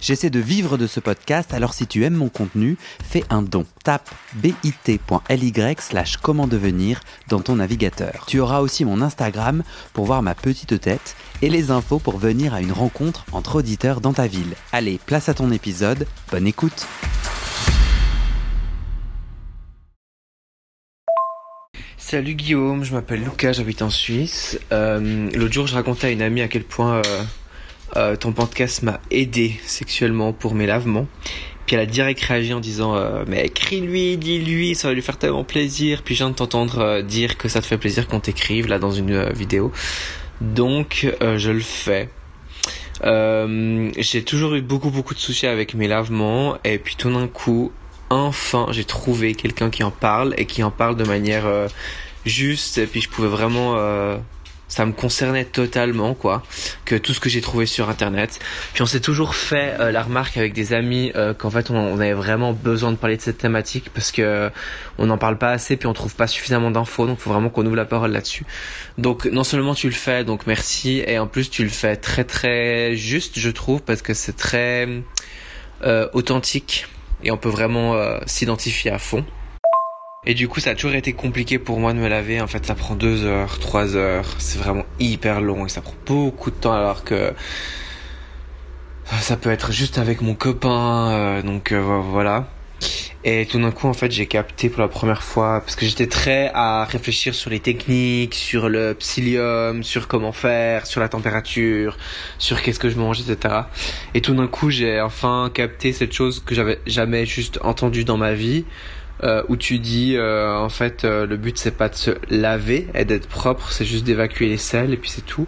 [0.00, 3.66] J'essaie de vivre de ce podcast, alors si tu aimes mon contenu, fais un don.
[3.82, 8.24] Tape bit.ly slash comment devenir dans ton navigateur.
[8.26, 12.54] Tu auras aussi mon Instagram pour voir ma petite tête et les infos pour venir
[12.54, 14.54] à une rencontre entre auditeurs dans ta ville.
[14.72, 16.86] Allez, place à ton épisode, bonne écoute
[21.96, 24.58] Salut Guillaume, je m'appelle Lucas, j'habite en Suisse.
[24.72, 27.22] Euh, L'autre jour, je racontais à une amie à quel point euh,
[27.96, 31.06] euh, ton podcast m'a aidé sexuellement pour mes lavements.
[31.66, 35.18] Puis elle a direct réagi en disant euh, mais écris-lui, dis-lui, ça va lui faire
[35.18, 36.02] tellement plaisir.
[36.02, 38.78] Puis je viens de t'entendre euh, dire que ça te fait plaisir qu'on t'écrive là
[38.78, 39.72] dans une vidéo.
[40.40, 42.08] Donc je le fais.
[43.02, 47.72] j'ai toujours eu beaucoup beaucoup de soucis avec mes lavements et puis tout d'un coup,
[48.08, 51.44] enfin, j'ai trouvé quelqu'un qui en parle et qui en parle de manière
[52.24, 53.74] juste et puis je pouvais vraiment
[54.68, 56.42] ça me concernait totalement quoi
[56.84, 58.38] que tout ce que j'ai trouvé sur internet.
[58.74, 61.98] Puis on s'est toujours fait euh, la remarque avec des amis euh, qu'en fait on,
[61.98, 64.50] avait vraiment besoin de parler de cette thématique parce que
[64.98, 67.64] on n'en parle pas assez puis on trouve pas suffisamment d'infos donc faut vraiment qu'on
[67.66, 68.44] ouvre la parole là-dessus.
[68.98, 72.24] Donc non seulement tu le fais donc merci et en plus tu le fais très
[72.24, 74.86] très juste je trouve parce que c'est très
[75.82, 76.86] euh, authentique
[77.24, 77.96] et on peut vraiment
[78.26, 79.24] s'identifier à fond
[80.26, 82.40] et du coup, ça a toujours été compliqué pour moi de me laver.
[82.40, 84.36] En fait, ça prend deux heures, trois heures.
[84.38, 87.32] C'est vraiment hyper long et ça prend beaucoup de temps alors que
[89.20, 91.10] ça peut être juste avec mon copain.
[91.12, 92.48] Euh, donc euh, voilà.
[93.24, 96.06] Et tout d'un coup, en fait, j'ai capté pour la première fois, parce que j'étais
[96.06, 101.98] très à réfléchir sur les techniques, sur le psyllium, sur comment faire, sur la température,
[102.38, 103.62] sur qu'est-ce que je mange, etc.
[104.14, 108.16] Et tout d'un coup, j'ai enfin capté cette chose que j'avais jamais juste entendue dans
[108.16, 108.64] ma vie,
[109.24, 112.86] euh, où tu dis euh, en fait euh, le but c'est pas de se laver
[112.94, 115.46] et d'être propre, c'est juste d'évacuer les sels et puis c'est tout.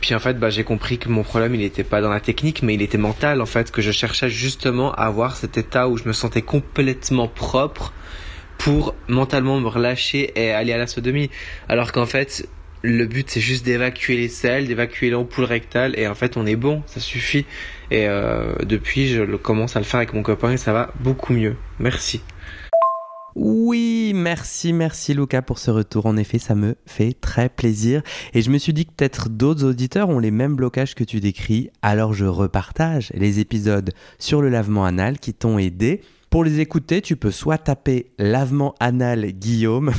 [0.00, 2.62] Puis en fait bah j'ai compris que mon problème il était pas dans la technique
[2.62, 5.96] mais il était mental en fait que je cherchais justement à avoir cet état où
[5.96, 7.92] je me sentais complètement propre
[8.58, 11.30] pour mentalement me relâcher et aller à la sodomie
[11.68, 12.46] alors qu'en fait
[12.82, 16.56] le but c'est juste d'évacuer les sels, d'évacuer l'ampoule rectale et en fait on est
[16.56, 17.46] bon, ça suffit.
[17.90, 21.32] Et euh, depuis je commence à le faire avec mon copain et ça va beaucoup
[21.32, 21.56] mieux.
[21.78, 22.22] Merci.
[23.38, 26.06] Oui, merci, merci Luca pour ce retour.
[26.06, 28.00] En effet, ça me fait très plaisir.
[28.32, 31.20] Et je me suis dit que peut-être d'autres auditeurs ont les mêmes blocages que tu
[31.20, 31.68] décris.
[31.82, 36.00] Alors je repartage les épisodes sur le lavement anal qui t'ont aidé.
[36.30, 39.92] Pour les écouter, tu peux soit taper lavement anal Guillaume,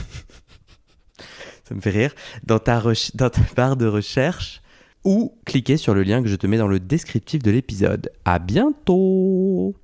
[1.63, 2.81] ça me fait rire, dans ta,
[3.13, 4.63] dans ta barre de recherche,
[5.03, 8.11] ou cliquer sur le lien que je te mets dans le descriptif de l'épisode.
[8.25, 9.75] À bientôt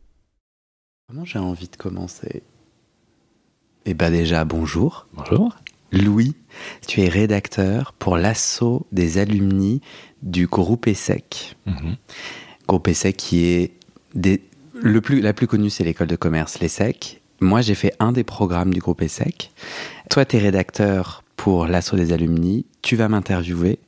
[1.07, 2.41] Comment j'ai envie de commencer?
[3.85, 5.07] Eh bien déjà, bonjour.
[5.13, 5.55] Bonjour.
[5.91, 6.33] Louis,
[6.87, 9.81] tu es rédacteur pour l'assaut des alumni
[10.21, 11.55] du groupe ESSEC.
[11.65, 11.95] Mhm.
[12.67, 13.71] Groupe ESSEC qui est...
[14.73, 17.21] Le plus, la plus connue, c'est l'école de commerce, l'ESSEC.
[17.41, 19.51] Moi, j'ai fait un des programmes du groupe ESSEC.
[20.09, 22.65] Toi, tu es rédacteur pour l'assaut des alumni.
[22.81, 23.79] Tu vas m'interviewer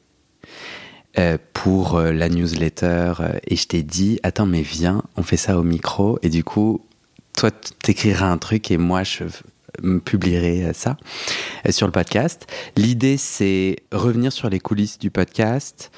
[1.17, 5.37] euh, pour euh, la newsletter euh, et je t'ai dit, attends, mais viens, on fait
[5.37, 6.19] ça au micro.
[6.21, 6.85] Et du coup,
[7.35, 9.23] toi, t'écriras un truc et moi, je
[10.03, 10.97] publierai ça
[11.67, 12.47] euh, sur le podcast.
[12.75, 15.91] L'idée, c'est revenir sur les coulisses du podcast.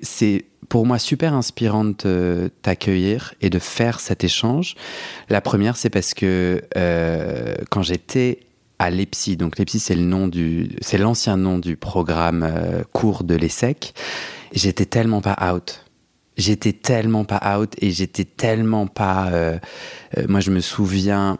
[0.00, 4.74] C'est pour moi super inspirant de t'accueillir et de faire cet échange.
[5.28, 8.40] La première, c'est parce que euh, quand j'étais
[8.78, 13.24] à l'EPSI, donc l'EPSI c'est le nom du, c'est l'ancien nom du programme euh, cours
[13.24, 13.92] de l'ESSEC,
[14.52, 15.84] j'étais tellement pas out
[16.36, 19.28] j'étais tellement pas out et j'étais tellement pas.
[20.28, 21.36] moi, je me souviens,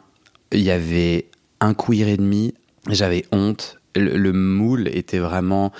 [0.50, 1.28] il y avait
[1.60, 2.54] un queer et demi,
[2.88, 3.76] j'avais honte.
[3.96, 5.72] Le, moule était vraiment,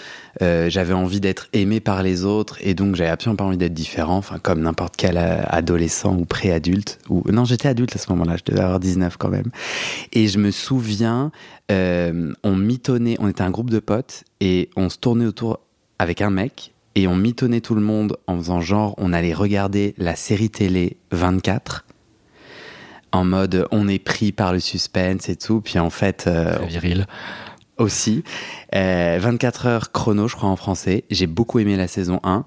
[0.43, 3.75] euh, j'avais envie d'être aimé par les autres et donc j'avais absolument pas envie d'être
[3.75, 6.99] différent, comme n'importe quel euh, adolescent ou préadulte.
[7.31, 9.51] Non, j'étais adulte à ce moment-là, je devais avoir 19 quand même.
[10.13, 11.31] Et je me souviens,
[11.71, 15.61] euh, on mitonnait, on était un groupe de potes et on se tournait autour
[16.01, 19.95] avec un mec et on mitonnait tout le monde en faisant genre on allait regarder
[19.99, 21.85] la série télé 24
[23.13, 25.61] en mode on est pris par le suspense et tout.
[25.61, 26.25] Puis en fait.
[26.27, 27.07] Euh, viril.
[27.77, 28.25] Aussi.
[28.73, 31.05] 24 euh, heures chrono, je crois en français.
[31.11, 32.45] J'ai beaucoup aimé la saison 1,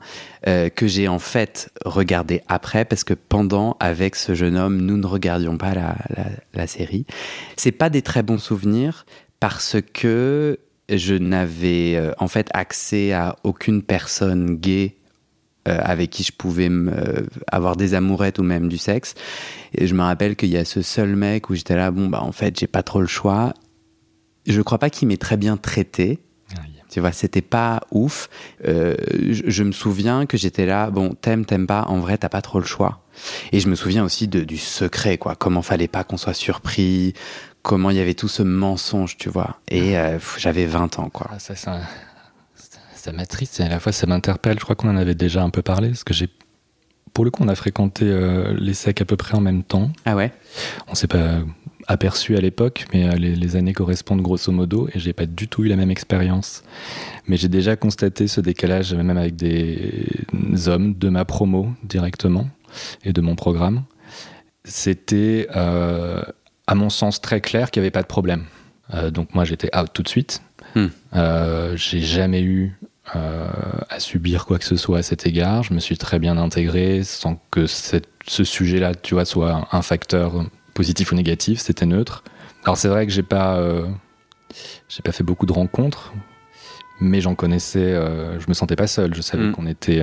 [0.48, 4.98] euh, que j'ai en fait regardé après, parce que pendant, avec ce jeune homme, nous
[4.98, 7.06] ne regardions pas la, la, la série.
[7.56, 9.06] C'est pas des très bons souvenirs,
[9.40, 10.60] parce que
[10.90, 14.98] je n'avais en fait accès à aucune personne gay
[15.68, 19.13] euh, avec qui je pouvais euh, avoir des amourettes ou même du sexe.
[19.74, 22.22] Et je me rappelle qu'il y a ce seul mec où j'étais là, bon, bah
[22.22, 23.54] en fait, j'ai pas trop le choix.
[24.48, 26.19] Je crois pas qu'il m'ait très bien traité.
[26.92, 28.30] Tu vois, c'était pas ouf.
[28.68, 28.98] Euh,
[29.30, 32.60] je, me souviens que j'étais là, bon, t'aimes, t'aimes pas, en vrai, t'as pas trop
[32.60, 33.02] le choix.
[33.54, 35.36] Et je me souviens aussi de, du secret, quoi.
[35.36, 37.13] Comment fallait pas qu'on soit surpris,
[37.62, 39.56] comment il y avait tout ce mensonge, tu vois.
[39.69, 41.30] Et euh, j'avais 20 ans, quoi.
[41.31, 41.80] Ah, ça, ça,
[43.01, 44.59] ça m'attriste et à la fois ça m'interpelle.
[44.59, 46.30] Je crois qu'on en avait déjà un peu parlé, parce que j'ai.
[47.13, 49.92] Pour le coup, on a fréquenté euh, les secs à peu près en même temps.
[50.06, 50.31] Ah ouais?
[50.88, 51.39] On s'est pas
[51.88, 55.65] aperçu à l'époque, mais euh, les, années correspondent grosso modo et j'ai pas du tout
[55.65, 56.63] eu la même expérience.
[57.27, 60.07] Mais j'ai déjà constaté ce décalage, même avec des
[60.68, 62.48] hommes de ma promo directement
[63.03, 63.83] et de mon programme.
[64.63, 66.21] C'était, euh,
[66.68, 68.45] à mon sens, très clair qu'il n'y avait pas de problème.
[69.09, 70.42] donc moi, j'étais out tout de suite.
[70.75, 70.88] Hmm.
[71.75, 72.77] j'ai jamais eu
[73.13, 75.63] à subir quoi que ce soit à cet égard.
[75.63, 80.46] Je me suis très bien intégré sans que ce sujet-là, tu vois, soit un facteur
[80.74, 81.60] positif ou négatif.
[81.60, 82.24] C'était neutre.
[82.63, 83.86] Alors c'est vrai que j'ai pas, euh,
[84.88, 86.13] j'ai pas fait beaucoup de rencontres,
[87.00, 87.80] mais j'en connaissais.
[87.80, 89.13] Euh, je me sentais pas seul.
[89.13, 89.52] Je savais mm.
[89.54, 90.02] qu'on était,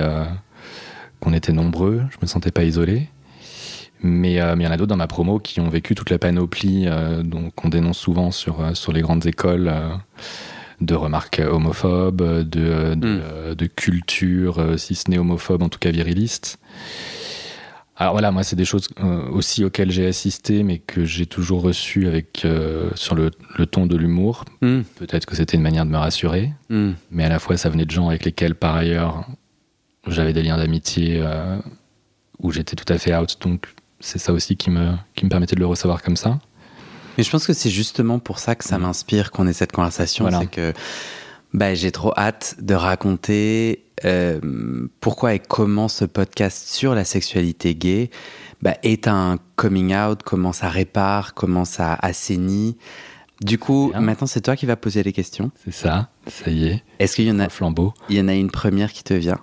[1.19, 2.03] qu'on était nombreux.
[2.11, 3.09] Je me sentais pas isolé.
[4.01, 6.87] Mais il y en a d'autres dans ma promo qui ont vécu toute la panoplie
[7.55, 9.73] qu'on dénonce souvent sur, sur les grandes écoles
[10.81, 13.69] de remarques homophobes, de, de, hmm.
[13.75, 16.59] culture, euh, si ce n'est homophobe, en tout cas viriliste.
[17.97, 21.61] Alors voilà, moi, c'est des choses euh, aussi auxquelles j'ai assisté, mais que j'ai toujours
[21.61, 23.31] reçues avec, euh, sur le,
[23.65, 24.45] ton de l'humour.
[24.61, 24.81] Hmm.
[24.95, 26.91] Peut-être que c'était une manière de me rassurer, hmm.
[27.11, 29.27] mais à la fois, ça venait de gens avec lesquels, par ailleurs,
[30.07, 31.21] j'avais des liens d'amitié
[32.39, 33.37] où j'étais tout à fait out.
[33.41, 33.67] Donc,
[33.99, 36.39] c'est ça aussi qui me, qui me permettait de le recevoir comme ça.
[37.19, 38.83] Mais je pense que c'est justement pour ça que ça mm.
[38.83, 40.29] m'inspire qu'on ait cette conversation.
[40.39, 40.71] C'est que
[41.53, 44.39] bah, j'ai trop hâte de raconter euh,
[45.01, 48.09] pourquoi et comment ce podcast sur la sexualité gay
[48.61, 52.77] bah, est un coming out, comment ça répare, comment ça assainit.
[53.41, 55.51] Du coup, maintenant, c'est toi qui vas poser les questions.
[55.65, 56.83] C'est ça, ça y est.
[56.99, 59.39] Est-ce qu'il y en a flambeau Il y en a une première qui te vient?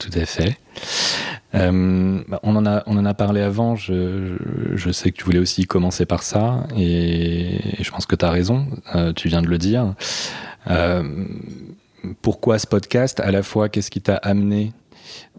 [0.00, 0.58] Tout à fait.
[1.54, 4.36] Euh, bah, on, en a, on en a parlé avant, je,
[4.74, 8.30] je, sais que tu voulais aussi commencer par ça, et, je pense que tu as
[8.30, 9.94] raison, euh, tu viens de le dire.
[10.68, 11.24] Euh,
[12.22, 13.20] pourquoi ce podcast?
[13.20, 14.72] À la fois, qu'est-ce qui t'a amené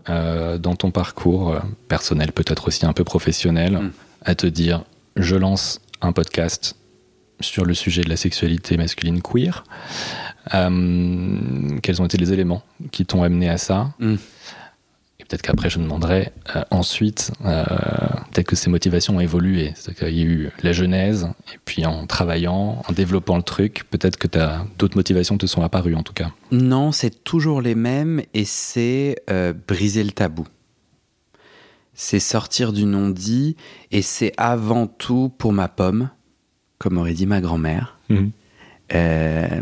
[0.08, 1.56] dans ton parcours
[1.88, 3.92] personnel, peut-être aussi un peu professionnel, mm.
[4.26, 4.84] à te dire,
[5.16, 6.76] je lance un podcast
[7.40, 9.64] sur le sujet de la sexualité masculine queer?
[10.50, 13.92] quels ont été les éléments qui t'ont amené à ça?
[14.00, 14.16] Mm.
[15.32, 17.64] Peut-être qu'après, je demanderai euh, ensuite, euh,
[18.34, 19.72] peut-être que ces motivations ont évolué.
[19.76, 23.86] C'est-à-dire qu'il y a eu la genèse, et puis en travaillant, en développant le truc,
[23.90, 24.28] peut-être que
[24.78, 26.32] d'autres motivations te sont apparues en tout cas.
[26.52, 30.46] Non, c'est toujours les mêmes, et c'est euh, briser le tabou.
[31.94, 33.56] C'est sortir du non-dit,
[33.92, 36.10] et c'est avant tout pour ma pomme,
[36.78, 38.00] comme aurait dit ma grand-mère.
[38.10, 38.32] Mhm.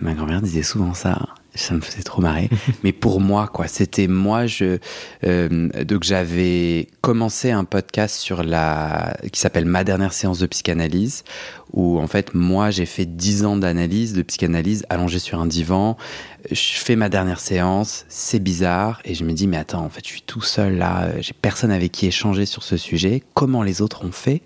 [0.02, 2.50] ma grand-mère disait souvent ça ça me faisait trop marrer.
[2.84, 4.78] Mais pour moi, quoi, c'était moi, je,
[5.26, 11.24] euh, donc j'avais commencé un podcast sur la, qui s'appelle Ma dernière séance de psychanalyse,
[11.74, 15.98] où en fait, moi, j'ai fait dix ans d'analyse, de psychanalyse, allongé sur un divan.
[16.50, 20.02] Je fais ma dernière séance, c'est bizarre, et je me dis, mais attends, en fait,
[20.06, 23.24] je suis tout seul là, j'ai personne avec qui échanger sur ce sujet.
[23.34, 24.42] Comment les autres ont fait?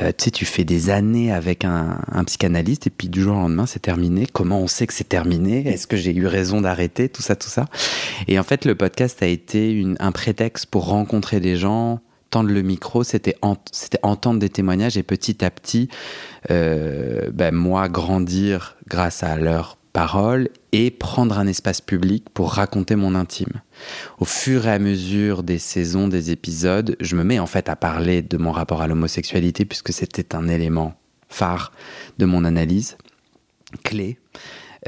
[0.00, 3.40] Euh, Tu sais, tu fais des années avec un, psychanalyste, et puis du jour au
[3.40, 4.26] lendemain, c'est terminé.
[4.32, 5.66] Comment on sait que c'est terminé?
[5.68, 7.08] Est-ce que j'ai eu raison d'arrêter?
[7.08, 7.66] Tout ça, tout ça.
[8.28, 12.00] Et en fait, le podcast a été un prétexte pour rencontrer des gens
[12.34, 13.36] tendre le micro, c'était
[14.02, 15.88] entendre des témoignages et petit à petit,
[16.50, 22.96] euh, ben moi grandir grâce à leurs paroles et prendre un espace public pour raconter
[22.96, 23.62] mon intime.
[24.18, 27.76] Au fur et à mesure des saisons, des épisodes, je me mets en fait à
[27.76, 30.94] parler de mon rapport à l'homosexualité puisque c'était un élément
[31.28, 31.72] phare
[32.18, 32.98] de mon analyse,
[33.84, 34.18] clé.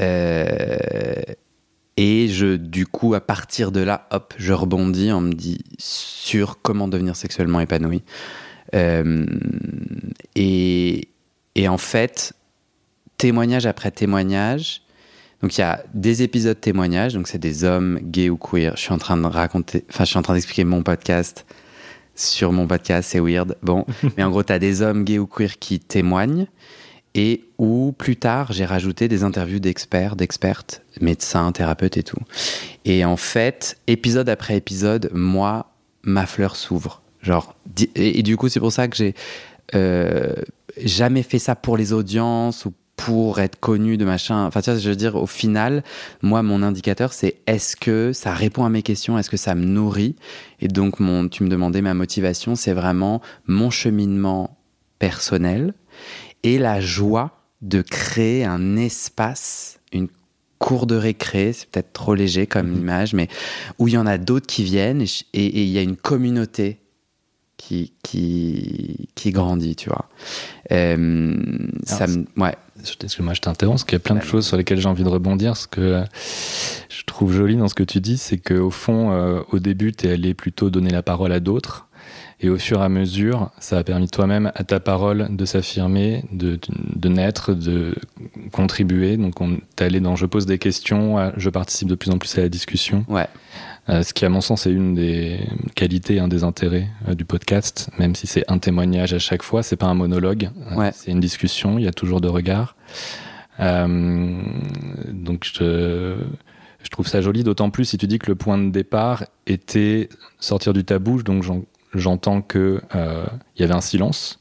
[0.00, 0.76] Euh,
[1.96, 6.60] et je, du coup, à partir de là, hop, je rebondis en me dit sur
[6.60, 8.02] comment devenir sexuellement épanoui.
[8.74, 9.24] Euh,
[10.34, 11.08] et,
[11.54, 12.34] et, en fait,
[13.16, 14.82] témoignage après témoignage.
[15.46, 18.72] Donc il y a des épisodes témoignages, donc c'est des hommes gays ou queer.
[18.74, 21.46] Je suis en train de raconter, enfin je suis en train d'expliquer mon podcast
[22.16, 23.56] sur mon podcast, c'est weird.
[23.62, 23.86] Bon,
[24.16, 26.48] mais en gros, tu as des hommes gays ou queer qui témoignent
[27.14, 32.18] et où plus tard j'ai rajouté des interviews d'experts, d'expertes, médecins, thérapeutes et tout.
[32.84, 35.70] Et en fait, épisode après épisode, moi,
[36.02, 37.02] ma fleur s'ouvre.
[37.22, 37.54] Genre,
[37.94, 39.14] et, du coup, c'est pour ça que j'ai
[39.76, 40.34] euh,
[40.82, 44.46] jamais fait ça pour les audiences ou pour être connu de machin.
[44.46, 45.84] Enfin, tu vois, je veux dire, au final,
[46.22, 49.64] moi, mon indicateur, c'est est-ce que ça répond à mes questions, est-ce que ça me
[49.64, 50.16] nourrit?
[50.60, 54.58] Et donc, mon, tu me demandais ma motivation, c'est vraiment mon cheminement
[54.98, 55.74] personnel
[56.42, 60.08] et la joie de créer un espace, une
[60.58, 62.78] cour de récré, c'est peut-être trop léger comme mhm.
[62.78, 63.28] image, mais
[63.78, 66.80] où il y en a d'autres qui viennent et il y a une communauté
[67.56, 70.06] qui, qui, qui grandit, tu vois.
[70.72, 71.36] Euh,
[71.84, 72.54] ça ouais.
[73.02, 75.08] Excuse-moi, je t'interromps, parce qu'il y a plein de choses sur lesquelles j'ai envie de
[75.08, 75.56] rebondir.
[75.56, 76.02] Ce que
[76.88, 80.06] je trouve joli dans ce que tu dis, c'est qu'au fond, euh, au début, tu
[80.06, 81.88] es allé plutôt donner la parole à d'autres.
[82.40, 86.24] Et au fur et à mesure, ça a permis toi-même à ta parole de s'affirmer,
[86.32, 86.58] de,
[86.94, 87.94] de, naître, de
[88.52, 89.16] contribuer.
[89.16, 92.36] Donc, on est allé dans je pose des questions, je participe de plus en plus
[92.36, 93.06] à la discussion.
[93.08, 93.26] Ouais.
[93.88, 95.40] Euh, ce qui, à mon sens, est une des
[95.74, 99.62] qualités, un des intérêts euh, du podcast, même si c'est un témoignage à chaque fois,
[99.62, 100.90] c'est pas un monologue, ouais.
[100.92, 102.74] c'est une discussion, il y a toujours de regards.
[103.60, 104.42] Euh,
[105.12, 106.16] donc, je,
[106.86, 110.08] je trouve ça joli, d'autant plus si tu dis que le point de départ était
[110.38, 111.44] sortir du tabou, donc
[111.94, 113.26] j'entends euh,
[113.56, 114.38] il y avait un silence,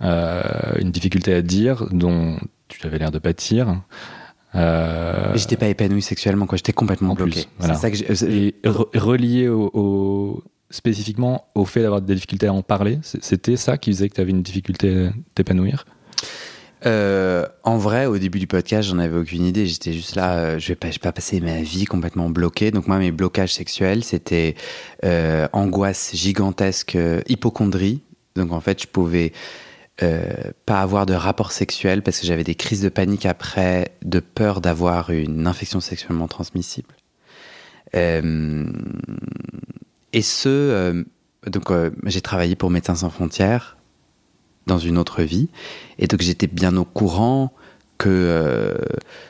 [0.00, 0.42] euh,
[0.78, 2.38] une difficulté à dire dont
[2.68, 3.80] tu avais l'air de pâtir.
[4.54, 5.32] Euh...
[5.34, 6.56] J'étais pas épanoui sexuellement, quoi.
[6.56, 7.46] J'étais complètement bloqué.
[7.58, 7.74] Voilà.
[7.74, 13.56] Ça que Et relié au, spécifiquement au fait d'avoir des difficultés à en parler, c'était
[13.56, 15.84] ça qui faisait que tu avais une difficulté à t'épanouir?
[16.86, 19.66] Euh, en vrai, au début du podcast, j'en avais aucune idée.
[19.66, 22.70] J'étais juste là, euh, je vais pas, je vais pas passer ma vie complètement bloquée.
[22.70, 24.54] Donc moi, mes blocages sexuels, c'était
[25.04, 28.02] euh, angoisse gigantesque, euh, hypochondrie.
[28.36, 29.32] Donc en fait, je pouvais
[30.02, 34.18] euh, pas avoir de rapport sexuel parce que j'avais des crises de panique après, de
[34.18, 36.94] peur d'avoir une infection sexuellement transmissible.
[37.94, 38.72] Euh,
[40.12, 41.04] et ce, euh,
[41.46, 41.70] donc
[42.06, 43.76] j'ai travaillé pour Médecins sans frontières
[44.66, 45.48] dans une autre vie,
[45.98, 47.52] et donc j'étais bien au courant
[47.98, 48.80] que,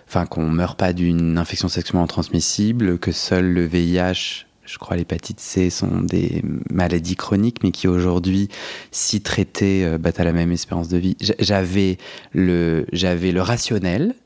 [0.09, 5.39] enfin, qu'on meurt pas d'une infection sexuellement transmissible, que seul le VIH je crois l'hépatite
[5.39, 8.49] C sont des maladies chroniques, mais qui aujourd'hui,
[8.91, 11.17] si traitées, euh, battent à la même espérance de vie.
[11.21, 11.97] J'avais
[12.33, 14.17] le, j'avais le rationnel,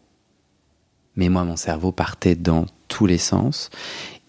[1.17, 3.69] mais moi, mon cerveau partait dans tous les sens.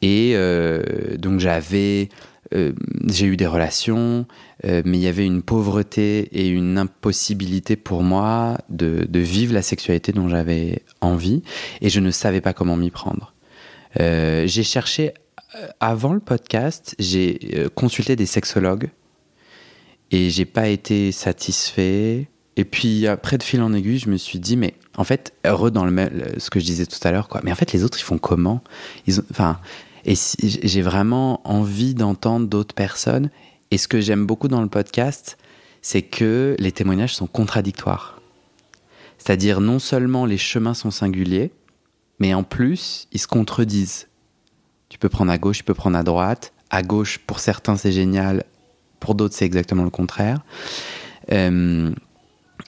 [0.01, 2.09] Et euh, donc j'avais,
[2.53, 2.73] euh,
[3.07, 4.25] j'ai eu des relations,
[4.65, 9.61] mais il y avait une pauvreté et une impossibilité pour moi de, de vivre la
[9.61, 11.43] sexualité dont j'avais envie,
[11.79, 13.33] et je ne savais pas comment m'y prendre.
[13.95, 15.13] j'ai cherché
[15.79, 18.89] avant le podcast, j'ai euh, consulté des sexologues
[20.11, 22.29] et j'ai pas été satisfait.
[22.55, 25.71] Et puis après de fil en aiguille, je me suis dit mais en fait heureux
[25.71, 27.41] dans le ce que je disais tout à l'heure quoi.
[27.43, 28.61] Mais en fait les autres ils font comment?
[29.07, 29.59] Ils enfin
[30.05, 33.29] et j'ai vraiment envie d'entendre d'autres personnes.
[33.71, 35.37] Et ce que j'aime beaucoup dans le podcast,
[35.81, 38.19] c'est que les témoignages sont contradictoires.
[39.17, 41.51] C'est-à-dire non seulement les chemins sont singuliers,
[42.19, 44.08] mais en plus ils se contredisent.
[44.89, 46.51] Tu peux prendre à gauche, tu peux prendre à droite.
[46.69, 48.43] À gauche, pour certains, c'est génial.
[48.99, 50.41] Pour d'autres, c'est exactement le contraire.
[51.31, 51.91] Euh,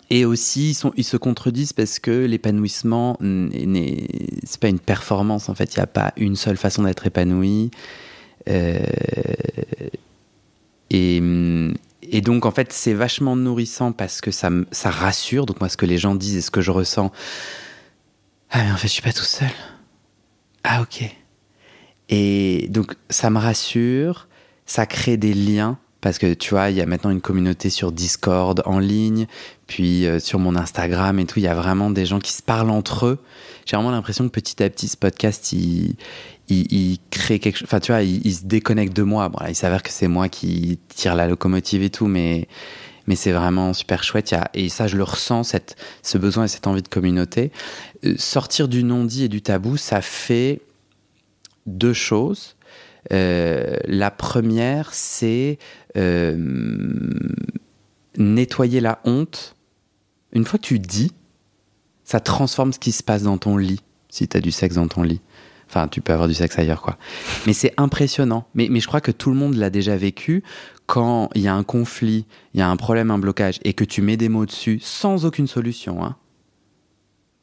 [0.09, 5.73] et aussi, ils, se contredisent parce que l'épanouissement, c'est pas une performance en fait.
[5.73, 7.71] Il n'y a pas une seule façon d'être épanoui.
[8.49, 8.79] Euh,
[10.89, 11.21] et,
[12.03, 15.45] et, donc, en fait, c'est vachement nourrissant parce que ça, ça rassure.
[15.45, 17.11] Donc, moi, ce que les gens disent et ce que je ressens,
[18.49, 19.49] ah, mais en fait, je suis pas tout seul.
[20.63, 21.09] Ah, ok.
[22.11, 24.27] Et donc, ça me rassure,
[24.65, 25.79] ça crée des liens.
[26.01, 29.27] Parce que tu vois, il y a maintenant une communauté sur Discord en ligne,
[29.67, 32.41] puis euh, sur mon Instagram et tout, il y a vraiment des gens qui se
[32.41, 33.19] parlent entre eux.
[33.65, 35.95] J'ai vraiment l'impression que petit à petit, ce podcast, il,
[37.11, 37.67] crée quelque chose.
[37.67, 39.29] Enfin, tu vois, il, se déconnecte de moi.
[39.29, 42.47] Bon, il s'avère que c'est moi qui tire la locomotive et tout, mais,
[43.13, 44.33] c'est vraiment super chouette.
[44.55, 45.53] et ça, je le ressens,
[46.01, 47.51] ce besoin et cette envie de communauté.
[48.05, 50.61] Euh, sortir du non-dit et du tabou, ça fait
[51.65, 52.55] deux choses.
[53.11, 55.57] Euh, la première, c'est
[55.97, 56.35] euh,
[58.17, 59.55] nettoyer la honte.
[60.33, 61.11] Une fois que tu dis,
[62.03, 64.87] ça transforme ce qui se passe dans ton lit, si tu as du sexe dans
[64.87, 65.21] ton lit.
[65.67, 66.97] Enfin, tu peux avoir du sexe ailleurs, quoi.
[67.47, 68.45] Mais c'est impressionnant.
[68.55, 70.43] Mais, mais je crois que tout le monde l'a déjà vécu
[70.85, 73.85] quand il y a un conflit, il y a un problème, un blocage, et que
[73.85, 76.03] tu mets des mots dessus sans aucune solution.
[76.03, 76.17] Hein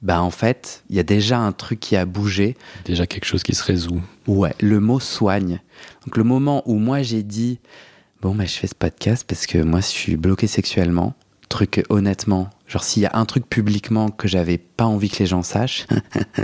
[0.00, 2.56] bah en fait, il y a déjà un truc qui a bougé.
[2.84, 4.00] Déjà quelque chose qui se résout.
[4.26, 5.60] Ouais, le mot soigne.
[6.06, 7.58] Donc le moment où moi j'ai dit
[8.20, 11.14] bon bah je fais ce podcast parce que moi je suis bloqué sexuellement,
[11.48, 15.26] truc honnêtement, genre s'il y a un truc publiquement que j'avais pas envie que les
[15.26, 15.86] gens sachent,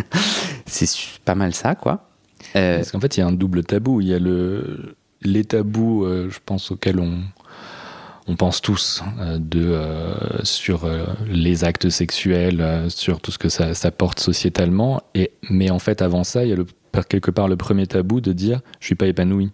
[0.66, 0.88] c'est
[1.24, 2.10] pas mal ça quoi.
[2.56, 5.44] Euh, parce qu'en fait, il y a un double tabou, il y a le les
[5.44, 7.22] tabous euh, je pense auxquels on
[8.26, 9.02] on pense tous
[9.38, 9.78] de,
[10.42, 10.88] sur
[11.26, 15.02] les actes sexuels, sur tout ce que ça, ça, porte sociétalement.
[15.14, 16.66] Et, mais en fait, avant ça, il y a le,
[17.08, 19.50] quelque part le premier tabou de dire je suis pas épanoui.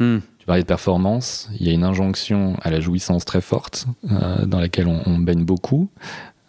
[0.00, 0.18] Hmm.
[0.38, 4.60] Tu parlais de performance, il y a une injonction à la jouissance très forte dans
[4.60, 5.88] laquelle on, on baigne beaucoup.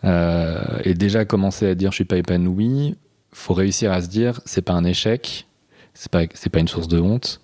[0.04, 2.96] et déjà commencer à dire je suis pas épanoui,
[3.36, 5.48] faut réussir à se dire c'est pas un échec,
[5.94, 7.42] c'est pas pas une source de honte.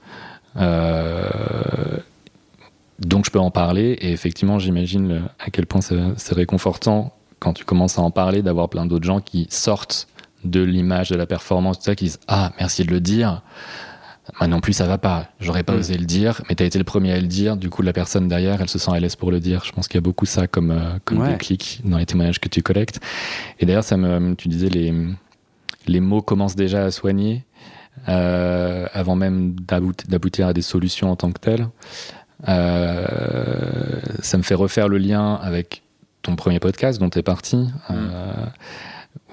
[0.58, 1.98] Euh,
[3.02, 7.66] donc je peux en parler et effectivement j'imagine à quel point c'est réconfortant quand tu
[7.66, 10.08] commences à en parler d'avoir plein d'autres gens qui sortent
[10.44, 13.42] de l'image de la performance tout ça qui disent ah merci de le dire.
[14.40, 15.30] Moi non plus ça va pas.
[15.40, 15.80] J'aurais pas mm.
[15.80, 17.58] osé le dire mais tu as été le premier à le dire.
[17.58, 19.64] Du coup la personne derrière elle se sent à l'aise pour le dire.
[19.66, 22.50] Je pense qu'il y a beaucoup ça comme euh, comme déclic dans les témoignages que
[22.50, 23.00] tu collectes.
[23.60, 24.94] Et d'ailleurs ça me tu disais les
[25.88, 27.46] les mots commencent déjà à soigner
[28.08, 29.56] euh, avant même
[30.08, 31.68] d'aboutir à des solutions en tant que telles.
[32.48, 33.06] Euh,
[34.22, 35.84] ça me fait refaire le lien avec
[36.22, 38.46] ton premier podcast dont tu es parti, euh,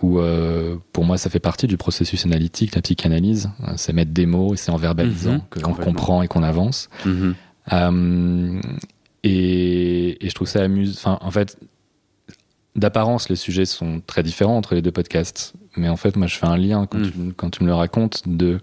[0.03, 0.21] où
[0.93, 3.51] pour moi ça fait partie du processus analytique, la psychanalyse.
[3.77, 5.63] C'est mettre des mots et c'est en verbalisant mhm.
[5.63, 6.89] qu'on comprend et qu'on avance.
[7.05, 7.35] Mhm.
[9.25, 11.19] Et, et, je trouve ça amusant.
[11.21, 11.59] en fait,
[12.79, 15.55] d'apparence, les sujets sont très différents entre les deux podcasts.
[15.77, 17.51] Mais en fait, moi, je fais un lien quand, mm.
[17.51, 18.61] tu, me le racontes de.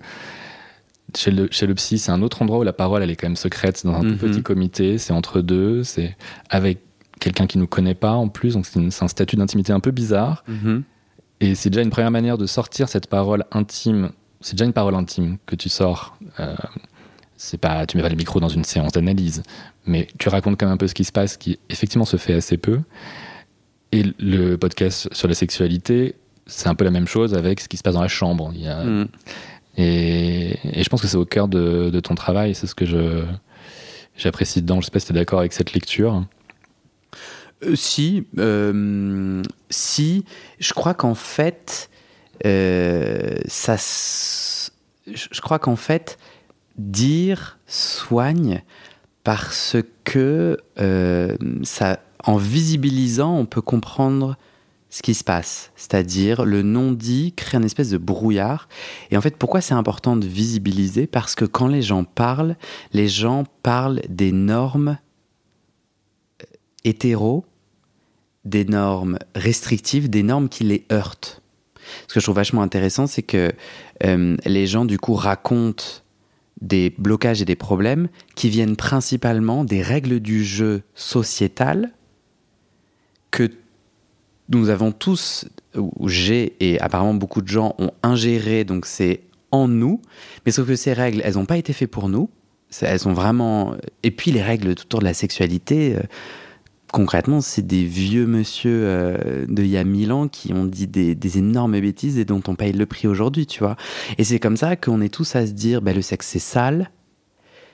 [1.16, 3.28] Chez le, chez le psy, c'est un autre endroit où la parole, elle est quand
[3.28, 4.18] même secrète, dans un tout mm-hmm.
[4.18, 4.98] petit comité.
[4.98, 6.18] C'est entre deux, c'est
[6.50, 6.80] avec
[7.20, 8.56] quelqu'un qui nous connaît pas en plus.
[8.56, 10.44] Donc, c'est un statut d'intimité un peu bizarre.
[10.50, 10.82] Mm-hmm.
[11.42, 14.12] Et c'est déjà une première manière de sortir cette parole intime.
[14.42, 16.18] C'est déjà une parole intime que tu sors.
[16.40, 16.56] Euh,
[17.38, 19.44] c'est pas, tu mets pas le micro dans une séance d'analyse,
[19.86, 22.34] mais tu racontes quand même un peu ce qui se passe, qui effectivement se fait
[22.34, 22.80] assez peu.
[23.92, 26.16] Et le podcast sur la sexualité,
[26.48, 28.52] c'est un peu la même chose avec ce qui se passe dans la chambre.
[28.54, 28.84] Il y a...
[28.84, 29.08] Mm.
[29.78, 32.86] Et, je pense que c'est au cœur de, ton travail, c'est ce que
[34.16, 34.82] j'apprécie dedans.
[34.82, 36.26] Je sais pas si tu es d'accord avec cette lecture.
[37.64, 40.26] Euh, si, euh, si,
[40.60, 41.90] je crois qu'en fait,
[42.46, 43.76] euh, ça,
[45.08, 46.18] je crois qu'en fait,
[46.78, 48.62] dire soigne
[49.24, 50.58] parce que
[51.64, 54.38] ça en visibilisant, on peut comprendre
[54.96, 55.74] ce qui se passe.
[55.76, 58.70] C'est-à-dire, le non-dit crée une espèce de brouillard.
[59.12, 61.06] Et en fait, pourquoi c'est important de visibiliser?
[61.06, 62.56] Parce que quand les gens parlent,
[62.94, 64.98] les gens parlent des normes
[66.42, 66.46] euh,
[66.86, 67.44] hétéro,
[68.46, 71.42] des normes restrictives, des normes qui les heurtent.
[72.08, 73.52] Ce que je trouve vachement intéressant, c'est que
[74.06, 75.84] euh, les gens, du coup, racontent
[76.62, 81.92] des blocages et des problèmes qui viennent principalement des règles du jeu sociétal
[83.30, 83.52] que
[84.50, 89.68] nous avons tous, ou j'ai et apparemment beaucoup de gens ont ingéré, donc c'est en
[89.68, 90.02] nous,
[90.46, 92.30] mais sauf que ces règles, elles n'ont pas été faites pour nous,
[92.82, 93.76] elles sont vraiment...
[94.04, 96.02] Et puis les règles autour de la sexualité, euh,
[96.92, 100.88] concrètement, c'est des vieux monsieur euh, de il y a mille ans qui ont dit
[100.88, 103.76] des, énormes bêtises et dont on paye le prix aujourd'hui, tu vois.
[104.18, 106.92] Et c'est comme ça qu'on est tous à se dire, bah, le sexe c'est sale,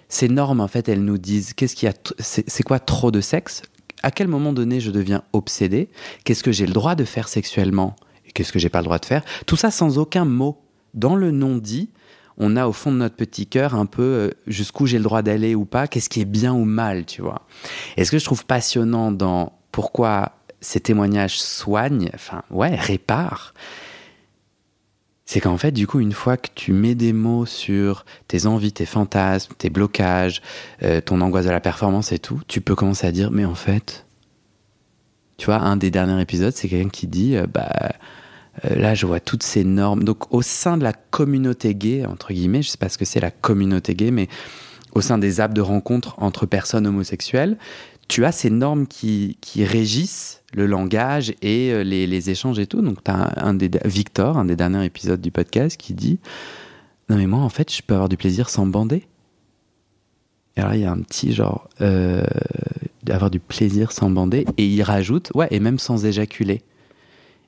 [0.10, 3.22] ces normes, en fait, elles nous disent qu'est-ce qu'il y a, c'est quoi trop de
[3.22, 3.62] sexe?
[4.04, 5.90] À quel moment donné je deviens obsédé,
[6.24, 7.96] qu'est-ce que j'ai le droit de faire sexuellement?
[8.26, 9.24] Et qu'est-ce que j'ai pas le droit de faire?
[9.46, 10.62] Tout ça sans aucun mot.
[10.94, 11.90] Dans le non-dit,
[12.38, 15.22] on a au fond de notre petit cœur un peu euh, jusqu'où j'ai le droit
[15.22, 17.48] d'aller ou pas, qu'est-ce qui est bien ou mal, tu vois.
[17.98, 23.52] Et ce que je trouve passionnant dans pourquoi ces témoignages soignent, enfin ouais, réparent,
[25.32, 28.74] c'est qu'en fait, du coup, une fois que tu mets des mots sur tes envies,
[28.74, 30.42] tes fantasmes, tes blocages,
[30.84, 33.56] euh, ton angoisse de la performance et tout, tu peux commencer à dire, mais en
[33.56, 34.06] fait,
[35.38, 37.72] tu vois, un des derniers épisodes, c'est quelqu'un qui dit, euh, bah,
[38.66, 40.04] euh, là, je vois toutes ces normes.
[40.04, 43.22] Donc, au sein de la communauté gay, entre guillemets, je sais pas ce que c'est
[43.22, 44.28] la communauté gay, mais
[44.92, 47.56] au sein des apps de rencontre entre personnes homosexuelles,
[48.12, 52.82] tu as ces normes qui, régissent le langage et euh, les, les, échanges et tout.
[52.82, 56.20] Donc, tu as un, des, Victor, un des derniers épisodes du podcast, qui dit
[57.10, 59.08] Non, mais moi, en fait, je peux avoir du plaisir sans bander.
[60.58, 62.26] Et alors, il y a un petit genre euh,
[63.04, 64.46] d'avoir du plaisir sans bander.
[64.58, 66.64] Et il rajoute Ouais, et même sans éjaculer.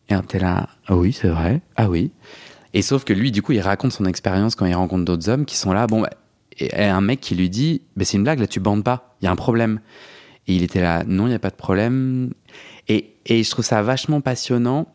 [0.07, 1.61] Et t'es là Ah oui, c'est vrai.
[1.75, 2.11] Ah oui.
[2.73, 5.43] Et sauf que lui, du coup, il raconte son expérience quand il rencontre d'autres hommes
[5.43, 5.87] qui sont là.
[5.87, 6.11] Bon, bah,
[6.57, 9.17] et un mec qui lui dit bah, C'est une blague, là, tu bandes pas.
[9.21, 9.81] Il y a un problème.
[10.47, 12.31] Et il était là, non, il n'y a pas de problème.
[12.87, 14.87] Et, et, je trouve ça vachement passionnant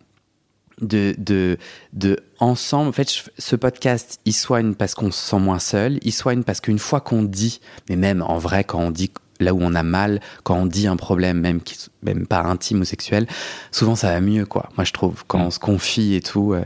[0.80, 1.56] de, de,
[1.92, 2.90] de ensemble.
[2.90, 3.08] En fait,
[3.38, 5.98] ce podcast, il soigne parce qu'on se sent moins seul.
[6.02, 9.54] Il soigne parce qu'une fois qu'on dit, mais même en vrai, quand on dit là
[9.54, 12.84] où on a mal, quand on dit un problème, même, qui, même pas intime ou
[12.84, 13.26] sexuel,
[13.70, 14.68] souvent ça va mieux, quoi.
[14.76, 16.54] Moi, je trouve, quand on se confie et tout.
[16.54, 16.64] Euh.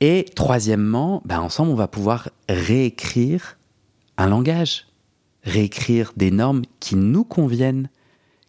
[0.00, 3.58] Et troisièmement, ben, ensemble, on va pouvoir réécrire
[4.16, 4.86] un langage,
[5.44, 7.88] réécrire des normes qui nous conviennent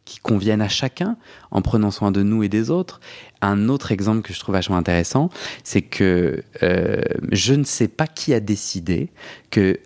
[0.09, 1.17] qui conviennent à chacun,
[1.51, 2.99] en prenant soin de nous et des autres.
[3.41, 5.29] Un autre exemple que je trouve vachement intéressant,
[5.63, 9.11] c'est que euh, je ne sais pas qui a décidé
[9.51, 9.79] que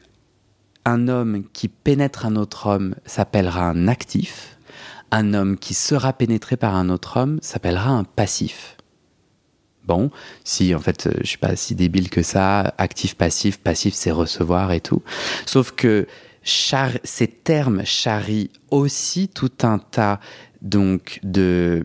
[0.85, 4.57] un homme qui pénètre un autre homme s'appellera un actif,
[5.11, 8.77] un homme qui sera pénétré par un autre homme s'appellera un passif.
[9.83, 10.09] Bon,
[10.45, 14.71] si en fait je suis pas si débile que ça, actif, passif, passif c'est recevoir
[14.71, 15.01] et tout.
[15.45, 16.07] Sauf que
[16.43, 20.19] ces termes charrient aussi tout un tas
[20.61, 21.83] donc de,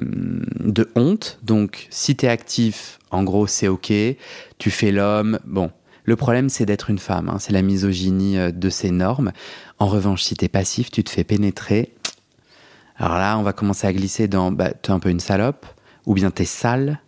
[0.95, 1.39] honte.
[1.43, 3.93] Donc si tu es actif, en gros c'est ok,
[4.59, 5.71] tu fais l'homme, bon.
[6.05, 7.39] Le problème c'est d'être une femme, hein.
[7.39, 9.33] c'est la misogynie euh, de ces normes.
[9.79, 11.93] En revanche, si tu es passif, tu te fais pénétrer.
[12.97, 15.67] Alors là, on va commencer à glisser dans bah, es un peu une salope,
[16.07, 17.01] ou bien tu es sale,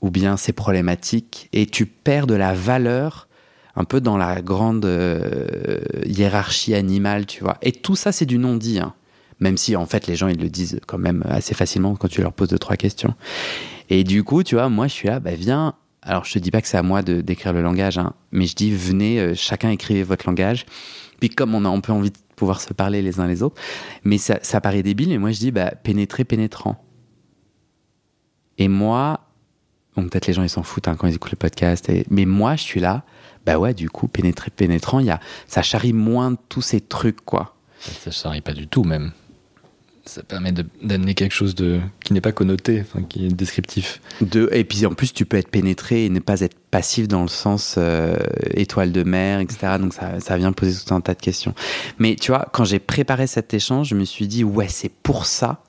[0.00, 3.28] ou bien c'est problématique, et tu perds de la valeur
[3.74, 7.56] un peu dans la grande euh, hiérarchie animale, tu vois.
[7.62, 8.94] Et tout ça, c'est du non-dit, hein.
[9.40, 12.20] même si en fait les gens ils le disent quand même assez facilement quand tu
[12.20, 13.14] leur poses deux trois questions.
[13.88, 15.74] Et du coup, tu vois, moi je suis là, bah viens.
[16.02, 18.46] Alors je te dis pas que c'est à moi de d'écrire le langage, hein, mais
[18.46, 20.66] je dis venez, euh, chacun écrivez votre langage.
[21.20, 23.60] Puis comme on a un peu envie de pouvoir se parler les uns les autres,
[24.04, 26.84] mais ça, ça paraît débile, mais moi je dis bah pénétrer pénétrant.
[28.58, 29.20] Et moi,
[29.96, 31.90] Bon, peut-être les gens ils s'en foutent hein, quand ils écoutent le podcast.
[32.10, 33.04] Mais moi, je suis là.
[33.46, 37.56] Bah ouais, du coup, pénétrer, pénétrant, y a, ça charrie moins tous ces trucs, quoi.
[37.80, 39.12] Ça, charrie pas du tout, même.
[40.04, 44.00] Ça permet d'amener quelque chose de qui n'est pas connoté, enfin, qui est descriptif.
[44.20, 47.22] De, et puis en plus, tu peux être pénétré et ne pas être passif dans
[47.22, 48.16] le sens euh,
[48.54, 49.76] étoile de mer, etc.
[49.78, 51.54] Donc ça, ça vient poser tout un tas de questions.
[51.98, 55.24] Mais tu vois, quand j'ai préparé cet échange, je me suis dit, ouais, c'est pour
[55.24, 55.62] ça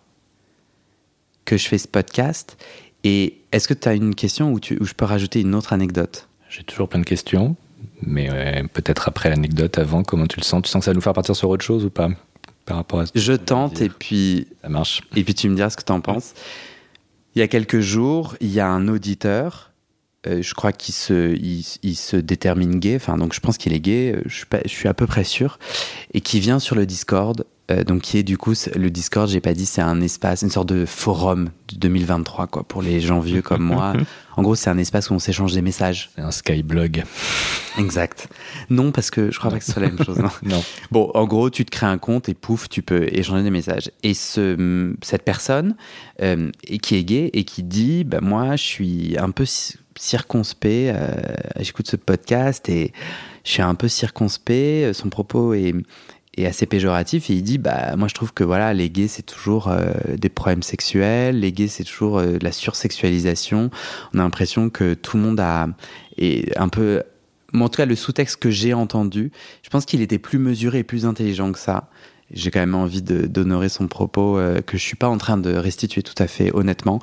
[1.45, 2.57] que je fais ce podcast.
[3.03, 5.73] Et est-ce que tu as une question où, tu, où je peux rajouter une autre
[5.73, 6.27] anecdote?
[6.49, 7.55] J'ai toujours plein de questions,
[8.05, 10.61] mais peut-être après l'anecdote, avant, comment tu le sens?
[10.63, 12.09] Tu sens que ça va nous faire partir sur autre chose ou pas
[12.65, 14.47] par rapport à Je tente et puis.
[14.61, 15.01] Ça marche.
[15.15, 16.33] Et puis tu me diras ce que tu en penses.
[17.35, 19.73] Il y a quelques jours, il y a un auditeur
[20.25, 23.81] euh, je crois qu'il se, il, se détermine gay, enfin donc je pense qu'il est
[23.81, 25.59] gay, euh, je suis, je suis à peu près sûr,
[26.13, 29.41] et qui vient sur le Discord, euh, donc qui est du coup le Discord, j'ai
[29.41, 33.19] pas dit, c'est un espace, une sorte de forum de 2023 quoi, pour les gens
[33.19, 33.93] vieux comme moi.
[34.35, 36.09] En gros, c'est un espace où on s'échange des messages.
[36.15, 37.03] C'est un skyblog.
[37.77, 38.29] Exact.
[38.71, 40.17] Non, parce que je crois pas que ce soit la même chose.
[40.41, 40.63] Non.
[40.89, 43.91] Bon, en gros, tu te crées un compte et pouf, tu peux échanger des messages.
[44.01, 45.75] Et ce, cette personne
[46.17, 49.45] qui est gay et qui dit, bah moi, je suis un peu
[49.99, 50.95] circonspect.
[50.95, 51.11] Euh,
[51.59, 52.93] j'écoute ce podcast et
[53.43, 54.93] je suis un peu circonspect.
[54.93, 55.73] Son propos est,
[56.37, 59.23] est, assez péjoratif et il dit bah moi je trouve que voilà les gays c'est
[59.23, 63.69] toujours euh, des problèmes sexuels, les gays c'est toujours euh, de la sursexualisation.
[64.13, 65.67] On a l'impression que tout le monde a
[66.17, 67.03] est un peu
[67.55, 70.83] en tout cas, le sous-texte que j'ai entendu, je pense qu'il était plus mesuré et
[70.83, 71.89] plus intelligent que ça
[72.31, 75.53] j'ai quand même envie d'honorer son propos euh, que je suis pas en train de
[75.53, 76.99] restituer tout à fait honnêtement.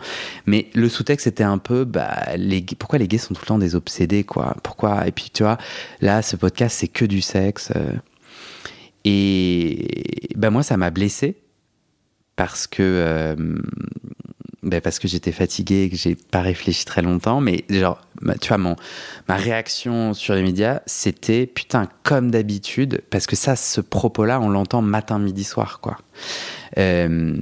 [0.47, 3.59] Mais le sous-texte était un peu, bah, les, pourquoi les gays sont tout le temps
[3.59, 4.57] des obsédés, quoi?
[4.63, 5.07] Pourquoi?
[5.07, 5.59] Et puis tu vois,
[6.01, 7.71] là, ce podcast c'est que du sexe.
[9.05, 11.43] Et bah moi, ça m'a blessé
[12.37, 13.57] parce que euh,
[14.63, 17.41] ben parce que j'étais fatigué et que j'ai pas réfléchi très longtemps.
[17.41, 18.01] Mais genre,
[18.41, 18.77] tu vois, mon,
[19.29, 24.51] ma réaction sur les médias, c'était putain, comme d'habitude, parce que ça, ce propos-là, on
[24.51, 25.97] l'entend matin, midi, soir, quoi.
[26.79, 27.37] Euh,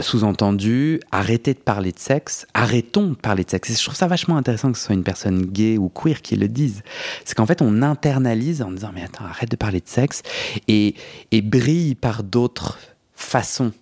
[0.00, 3.78] sous-entendu, arrêtez de parler de sexe, arrêtons de parler de sexe.
[3.78, 6.48] je trouve ça vachement intéressant que ce soit une personne gay ou queer qui le
[6.48, 6.82] dise.
[7.24, 10.22] C'est qu'en fait, on internalise en disant, mais attends, arrête de parler de sexe
[10.66, 10.94] et,
[11.30, 12.78] et brille par d'autres
[13.14, 13.72] façons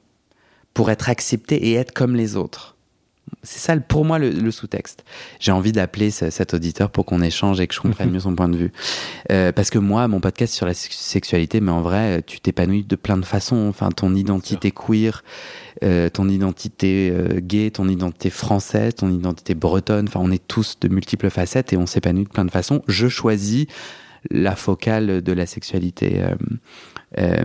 [0.74, 2.76] pour être accepté et être comme les autres.
[3.42, 5.04] C'est ça pour moi le, sous-texte.
[5.38, 8.48] J'ai envie d'appeler cet auditeur pour qu'on échange et que je comprenne mieux son point
[8.48, 8.72] de vue.
[9.32, 12.96] Euh, parce que moi, mon podcast sur la sexualité, mais en vrai, tu t'épanouis de
[12.96, 13.68] plein de façons.
[13.68, 15.22] Enfin, ton identité queer,
[15.82, 20.06] euh, ton identité euh, gay, ton identité française, ton identité bretonne.
[20.08, 22.82] Enfin, on est tous de multiples facettes et on s'épanouit de plein de façons.
[22.88, 23.66] Je choisis
[24.30, 26.22] la focale de la sexualité.
[27.18, 27.44] Euh,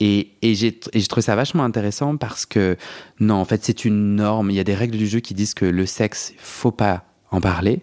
[0.00, 2.76] et, et j'ai trouvé ça vachement intéressant parce que,
[3.20, 4.50] non, en fait, c'est une norme.
[4.50, 7.04] Il y a des règles du jeu qui disent que le sexe, il faut pas
[7.30, 7.80] en parler.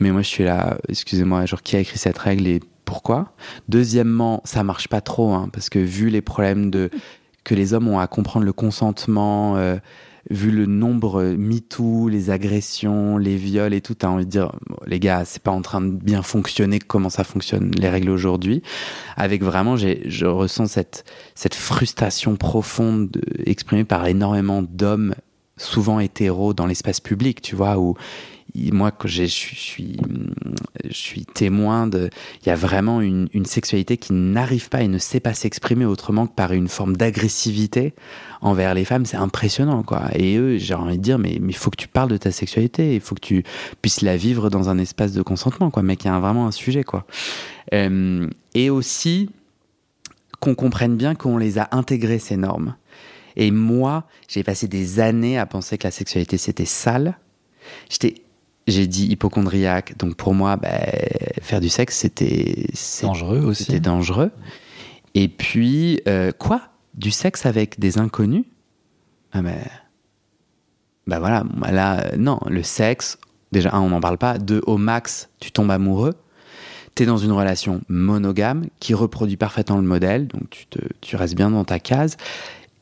[0.00, 3.32] Mais moi, je suis là, excusez-moi, genre, qui a écrit cette règle et pourquoi?
[3.68, 6.90] Deuxièmement, ça marche pas trop, hein, parce que vu les problèmes de,
[7.44, 9.76] que les hommes ont à comprendre le consentement, euh,
[10.30, 14.52] vu le nombre MeToo, les agressions, les viols et tout, t'as envie de dire,
[14.86, 18.62] les gars, c'est pas en train de bien fonctionner comment ça fonctionne, les règles aujourd'hui.
[19.16, 21.04] Avec vraiment, je ressens cette,
[21.34, 25.14] cette frustration profonde exprimée par énormément d'hommes,
[25.56, 27.94] souvent hétéros, dans l'espace public, tu vois, où
[28.54, 29.98] moi, que je suis,
[30.84, 32.10] je suis témoin de.
[32.42, 36.26] Il y a vraiment une, sexualité qui n'arrive pas et ne sait pas s'exprimer autrement
[36.26, 37.94] que par une forme d'agressivité
[38.40, 39.06] envers les femmes.
[39.06, 40.08] C'est impressionnant, quoi.
[40.14, 42.94] Et eux, j'ai envie de dire, mais il faut que tu parles de ta sexualité.
[42.94, 43.44] Il faut que tu
[43.80, 45.82] puisses la vivre dans un espace de consentement, quoi.
[45.82, 47.06] Mais qu'il y a vraiment un sujet, quoi.
[47.72, 49.30] Euh, et aussi
[50.40, 52.74] qu'on comprenne bien qu'on les a intégrées, ces normes.
[53.36, 57.18] Et moi, j'ai passé des années à penser que la sexualité, c'était sale.
[57.88, 58.14] J'étais
[58.66, 59.96] j'ai dit hypochondriaque.
[59.98, 60.70] Donc pour moi, bah,
[61.40, 62.66] faire du sexe, c'était
[63.02, 63.64] dangereux aussi.
[63.64, 64.30] C'était dangereux.
[65.14, 66.62] Et puis euh, quoi?
[66.94, 68.44] Du sexe avec des inconnus?
[69.32, 69.62] Ah mais
[71.06, 71.44] bah voilà.
[71.70, 73.18] Là, euh, non, le sexe.
[73.50, 74.38] Déjà, un, on n'en parle pas.
[74.38, 76.14] Deux, au max, tu tombes amoureux.
[76.94, 81.34] T'es dans une relation monogame qui reproduit parfaitement le modèle, donc tu, te, tu restes
[81.34, 82.18] bien dans ta case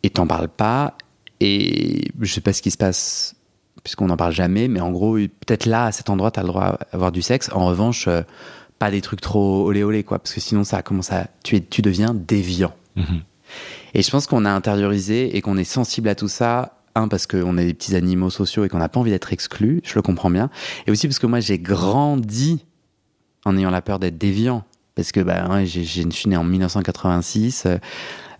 [0.02, 0.96] et t'en parles pas.
[1.38, 3.36] Et je sais pas ce qui se passe
[3.82, 6.48] puisqu'on n'en parle jamais, mais en gros, peut-être là, à cet endroit, tu as le
[6.48, 7.50] droit d'avoir du sexe.
[7.52, 8.22] En revanche, euh,
[8.78, 11.28] pas des trucs trop olé olé, quoi, parce que sinon, ça commence à.
[11.44, 12.72] Tu, tu deviens déviant.
[12.96, 13.22] Mhm.
[13.94, 16.76] Et je pense qu'on a intériorisé et qu'on est sensible à tout ça.
[16.96, 19.80] Un, parce qu'on est des petits animaux sociaux et qu'on n'a pas envie d'être exclus,
[19.84, 20.50] je le comprends bien.
[20.88, 22.64] Et aussi parce que moi, j'ai grandi
[23.44, 24.64] en ayant la peur d'être déviant.
[24.96, 27.64] Parce que bah, ouais, je suis né en 1986.
[27.66, 27.76] Euh,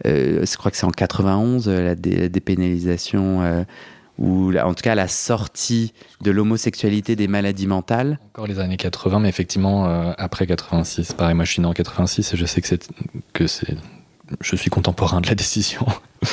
[0.07, 3.65] euh, je crois que c'est en 91, la, dépénalisation
[4.21, 8.21] ou en tout cas la sortie de l'homosexualité des maladies mentales.
[8.35, 11.15] Encore les années 80, mais effectivement euh, après 86.
[11.15, 12.89] Pareil, moi je suis né en 86 et je sais que c'est
[13.33, 13.77] que c'est
[14.41, 15.85] je suis contemporain de la décision.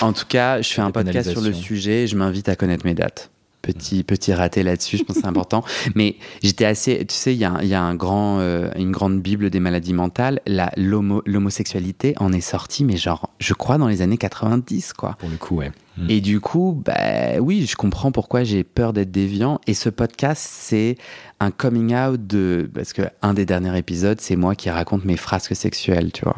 [0.02, 2.86] En tout cas, je fais un podcast sur le sujet et je m'invite à connaître
[2.86, 3.32] mes dates.
[3.62, 5.64] Petit, petit raté là-dessus, je pense que c'est important.
[5.96, 7.06] Mais j'étais assez.
[7.06, 9.94] Tu sais, il y a, y a un grand, euh, une grande Bible des maladies
[9.94, 10.42] mentales.
[10.78, 15.16] L'homosexualité en est sortie, mais genre, je crois, dans les années 90, quoi.
[15.20, 15.72] Pour le coup, ouais.
[15.98, 16.10] Hmm.
[16.10, 19.60] Et du coup, bah oui, je comprends pourquoi j'ai peur d'être déviant.
[19.68, 20.98] Et ce podcast, c'est
[21.40, 22.70] un coming out de.
[22.74, 26.38] Parce que un des derniers épisodes, c'est moi qui raconte mes frasques sexuelles, tu vois.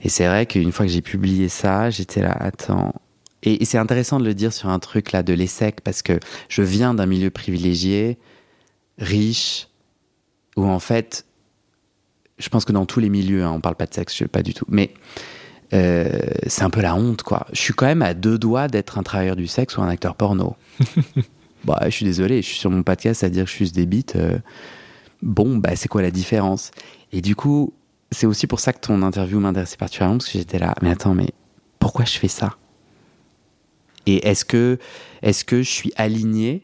[0.00, 2.92] Et c'est vrai qu'une fois que j'ai publié ça, j'étais là, attends,
[3.46, 6.62] et, c'est intéressant de le dire sur un truc là de l'ESSEC parce que je
[6.62, 8.18] viens d'un milieu privilégié,
[8.98, 9.68] riche,
[10.56, 11.26] où en fait,
[12.38, 14.42] je pense que dans tous les milieux, hein, on parle pas de sexe, je pas
[14.42, 14.92] du tout, mais
[15.74, 16.10] euh,
[16.46, 17.46] c'est un peu la honte quoi.
[17.52, 20.16] Je suis quand même à deux doigts d'être un travailleur du sexe ou un acteur
[20.16, 20.56] porno.
[21.64, 23.86] bah, je suis désolé, je suis sur mon podcast à dire que je suis des
[23.86, 24.16] bites.
[24.16, 24.38] Euh,
[25.22, 26.72] bon, bah, c'est quoi la différence?
[27.12, 27.72] Et du coup,
[28.10, 31.14] c'est aussi pour ça que ton interview m'intéressait particulièrement parce que j'étais là, mais attends,
[31.14, 31.30] mais
[31.78, 32.56] pourquoi je fais ça?
[34.06, 34.78] Et est-ce que,
[35.22, 36.62] est que je suis aligné?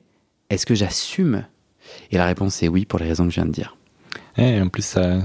[0.51, 1.45] Est-ce que j'assume?
[2.11, 3.77] Et la réponse est oui, pour les raisons que je viens de dire.
[4.37, 5.19] Et en plus, ça,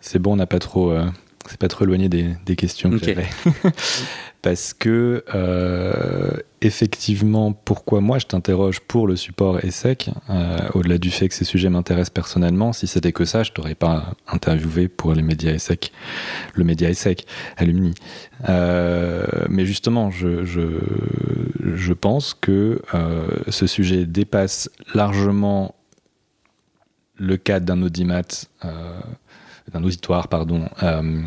[0.00, 1.06] c'est bon, on n'a pas trop, euh,
[1.48, 3.28] c'est pas trop éloigné des, des questions que j'avais.
[4.42, 11.10] parce que euh, effectivement, pourquoi moi je t'interroge pour le support ESSEC, euh, au-delà du
[11.10, 15.14] fait que ces sujets m'intéressent personnellement, si c'était que ça, je t'aurais pas interviewé pour
[15.14, 15.92] les médias ESSEC,
[16.54, 17.24] le média ESSEC,
[17.56, 17.94] Alumni.
[18.48, 20.62] Euh, mais justement, je, je,
[21.62, 22.82] je pense que
[23.48, 25.76] ce sujet dépasse largement
[27.16, 28.22] le cadre d'un audimat,
[29.70, 31.22] d'un auditoire, pardon, euh,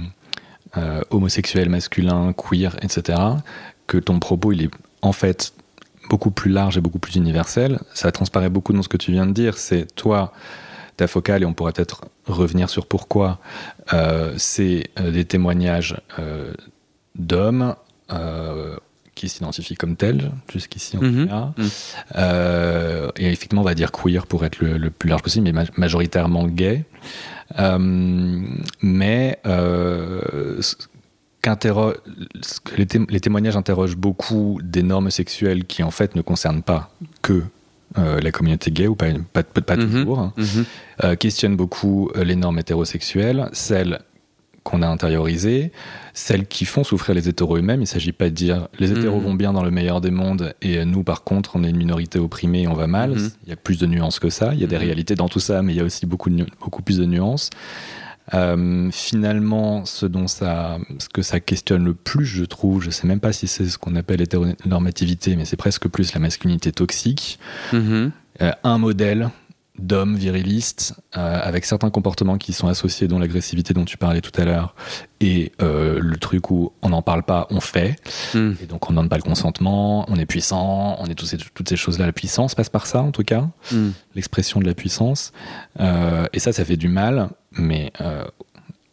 [0.77, 3.17] euh, homosexuel, masculin, queer, etc.,
[3.87, 4.71] que ton propos, il est
[5.01, 5.53] en fait
[6.09, 7.79] beaucoup plus large et beaucoup plus universel.
[7.93, 9.57] Ça transparaît beaucoup dans ce que tu viens de dire.
[9.57, 10.33] C'est toi,
[10.97, 13.39] ta focale, et on pourrait peut-être revenir sur pourquoi,
[13.93, 15.95] euh, c'est euh, des témoignages
[17.15, 17.75] d'hommes
[19.15, 21.53] qui s'identifient comme tels, jusqu'ici en tout cas.
[21.57, 23.11] Mhm.
[23.17, 26.85] et effectivement, on va dire queer pour être le, plus large possible, mais majoritairement gay.
[27.59, 27.77] Euh,
[28.81, 30.61] mais euh,
[32.77, 37.43] les, les, témoignages interrogent beaucoup des normes sexuelles qui en fait ne concernent pas que
[37.99, 39.91] euh, la communauté gay ou pas, pas, pas mhm.
[39.91, 40.33] toujours, hein.
[40.37, 41.15] mhm.
[41.17, 43.99] questionnent beaucoup les normes hétérosexuelles, celles
[44.65, 45.71] qu'on a intériorisées,
[46.15, 47.81] celles qui font souffrir les hétéros eux-mêmes.
[47.81, 49.23] Il ne s'agit pas de dire les hétéros mhm.
[49.23, 52.17] vont bien dans le meilleur des mondes et nous, par contre, on est une minorité
[52.17, 53.11] opprimée et on va mal.
[53.11, 53.29] Mhm.
[53.43, 54.53] Il y a plus de nuances que ça.
[54.53, 54.81] Il y a des mhm.
[54.81, 57.51] réalités dans tout ça, mais il y a aussi beaucoup, beaucoup plus de nuances.
[58.33, 63.05] Euh, finalement, ce dont ça, ce que ça questionne le plus, je trouve, je sais
[63.05, 67.37] même pas si c'est ce qu'on appelle hétéronormativité, mais c'est presque plus la masculinité toxique.
[68.41, 69.29] Euh, un modèle
[69.79, 74.31] d'hommes virilistes euh, avec certains comportements qui sont associés, dont l'agressivité dont tu parlais tout
[74.39, 74.75] à l'heure,
[75.19, 77.95] et euh, le truc où on n'en parle pas, on fait,
[78.33, 78.53] hmm.
[78.61, 81.37] et donc on ne donne pas le consentement, on est puissant, on est tous ces,
[81.37, 82.05] toutes ces choses-là.
[82.05, 83.89] La puissance passe par ça, en tout cas, hmm.
[84.15, 85.33] l'expression de la puissance.
[85.79, 87.91] Euh, et ça, ça fait du mal, mais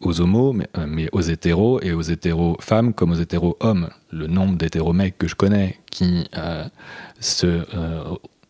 [0.01, 3.89] aux homos, mais, mais, aux hétéros, et aux hétéros femmes comme aux hétéros hommes.
[4.11, 6.29] Le nombre d'hétéros mecs que je connais qui
[7.21, 7.65] se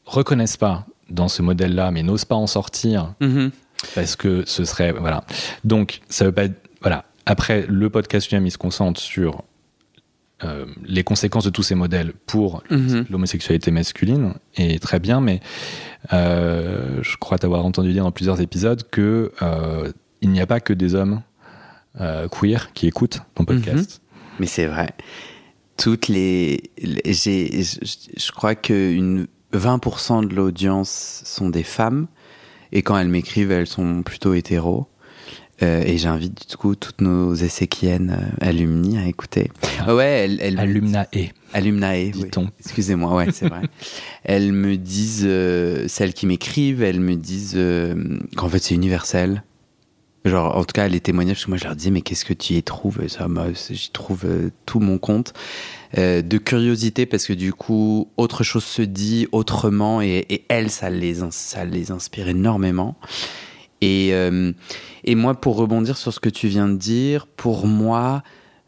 [0.07, 3.51] reconnaissent pas dans ce modèle-là, mais n'osent pas en sortir Mhm.
[3.95, 5.25] parce que ce serait voilà.
[5.65, 7.05] Donc ça veut pas être- voilà.
[7.27, 9.43] Après le podcast lui-même, il se concentre sur
[10.45, 13.07] euh, les conséquences de tous ces modèles pour Mhm.
[13.11, 15.41] l'homosexualité masculine et très bien, mais
[16.13, 20.59] euh, je crois t'avoir entendu dire dans plusieurs épisodes que euh, il n'y a pas
[20.61, 21.23] que des hommes
[22.01, 24.01] euh, queer qui écoutent ton podcast.
[24.41, 24.91] Mais c'est vrai.
[25.77, 26.71] Toutes les.
[26.83, 27.63] je,
[28.17, 32.07] je crois que une 20% de l'audience sont des femmes.
[32.73, 34.87] Et quand elles m'écrivent, elles sont plutôt hétéros.
[35.63, 39.51] Euh, et j'invite du coup toutes nos esséquiennes euh, alumni à écouter.
[39.79, 39.95] Ah.
[39.95, 42.25] ouais, elles, elles Alumna et Alumnae, oui.
[42.25, 42.49] dit-on.
[42.59, 43.63] Excusez-moi, ouais, c'est vrai.
[44.25, 49.45] elles me disent, euh, celles qui m'écrivent, elles me disent euh, qu'en fait c'est universel.
[50.25, 52.33] Genre, en tout cas, les témoignages, parce que moi je leur dis, mais qu'est-ce que
[52.35, 55.35] tu y trouves Ça, moi, j'y trouve euh, tout mon compte.
[55.99, 60.71] Euh, de curiosité, parce que du coup, autre chose se dit autrement, et, et elles,
[60.71, 62.97] ça les, ça les inspire énormément.
[63.83, 64.53] Et, euh,
[65.05, 68.23] et moi, pour rebondir sur ce que tu viens de dire, pour moi,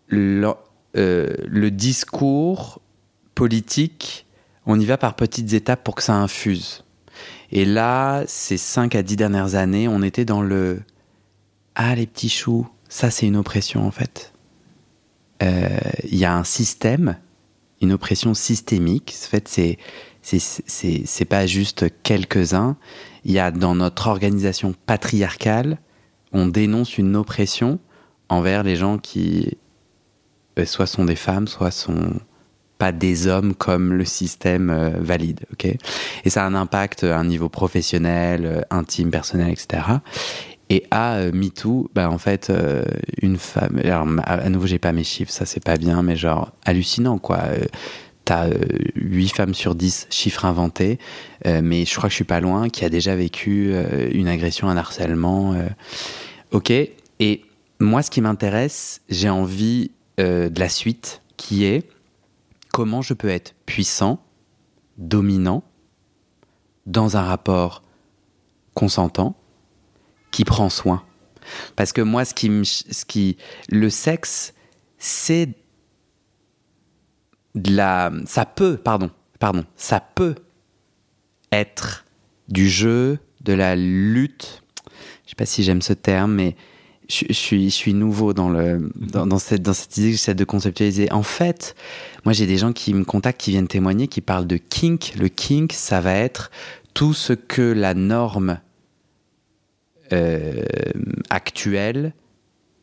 [0.09, 0.53] le,
[0.97, 2.81] euh, le discours
[3.35, 4.27] politique,
[4.67, 6.85] on y va par petites étapes pour que ça infuse.
[7.53, 10.81] Et là, ces 5 à 10 dernières années, on était dans le
[11.75, 14.33] Ah, les petits choux, ça c'est une oppression en fait.
[15.43, 15.69] Euh,
[16.05, 17.17] Il y a un système,
[17.83, 19.15] une oppression systémique.
[19.25, 19.79] En fait, c'est
[20.23, 22.77] c'est- pas juste quelques-uns.
[23.25, 25.79] Il y a dans notre organisation patriarcale,
[26.33, 27.79] on dénonce une oppression
[28.29, 29.59] envers les gens qui
[30.59, 32.13] euh, soit sont des femmes, soit sont
[32.79, 35.41] pas des hommes comme le système euh, valide,
[36.25, 39.83] Et ça a un impact à un niveau professionnel, intime, personnel, etc.
[40.70, 42.85] Et à euh, MeToo, bah en fait, euh,
[43.20, 43.81] une femme.
[43.85, 47.38] Alors, à, nouveau, j'ai pas mes chiffres, ça c'est pas bien, mais genre hallucinant quoi.
[47.44, 47.64] Euh,
[48.24, 48.55] T'as euh,
[48.94, 50.98] 8 femmes sur 10, chiffre inventé,
[51.46, 54.29] euh, mais je crois que je suis pas loin, qui a déjà vécu euh, une
[54.29, 55.53] agression, un harcèlement.
[55.53, 55.68] euh.
[56.50, 57.42] Ok Et
[57.81, 61.87] moi, ce qui m'intéresse, j'ai envie euh, de la suite, qui est
[62.72, 64.20] comment je peux être puissant,
[64.96, 65.62] dominant,
[66.87, 67.83] dans un rapport
[68.72, 69.37] consentant,
[70.35, 71.05] qui prend soin.
[71.77, 73.37] Parce que moi, ce qui, ce qui,
[73.68, 74.53] le sexe,
[74.99, 75.49] c'est
[77.55, 80.35] de la, ça peut, pardon, pardon, ça peut
[81.53, 82.05] être
[82.49, 84.64] du jeu, de la lutte.
[85.25, 86.57] Je sais pas si j'aime ce terme, mais
[87.09, 91.12] je, suis, nouveau dans, le, dans, dans cette, dans cette idée que j'essaie de conceptualiser.
[91.12, 91.77] En fait,
[92.25, 95.14] moi, j'ai des gens qui me contactent, qui viennent témoigner, qui parlent de kink.
[95.16, 96.51] Le kink, ça va être
[96.92, 98.59] tout ce que la norme
[100.12, 100.62] euh,
[101.31, 102.12] actuelle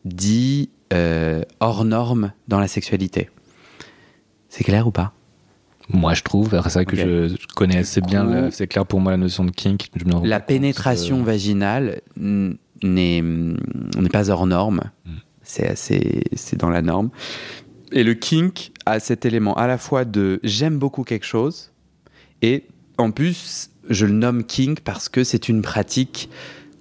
[0.05, 3.29] dit euh, hors norme dans la sexualité.
[4.49, 5.13] C'est clair ou pas?
[5.89, 6.49] Moi, je trouve.
[6.51, 8.23] C'est vrai que je, je connais assez bien.
[8.25, 9.89] la- C'est clair pour moi la notion de kink.
[9.95, 14.81] Je me rends La pénétration euh, vaginale n'est n'est pas hors norme.
[15.05, 15.09] Mm.
[15.43, 17.09] C'est assez, c'est dans la norme.
[17.91, 21.71] Et le kink a cet élément à la fois de j'aime beaucoup quelque chose
[22.41, 22.63] et
[22.97, 26.29] en plus je le nomme kink parce que c'est une pratique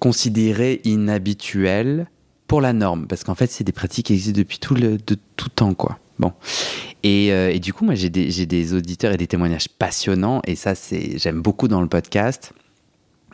[0.00, 2.08] considérée inhabituelle
[2.48, 5.16] pour la norme parce qu'en fait c'est des pratiques qui existent depuis tout le de
[5.36, 5.98] tout temps quoi.
[6.18, 6.32] Bon.
[7.02, 10.42] Et, euh, et du coup moi j'ai des, j'ai des auditeurs et des témoignages passionnants
[10.46, 12.52] et ça c'est j'aime beaucoup dans le podcast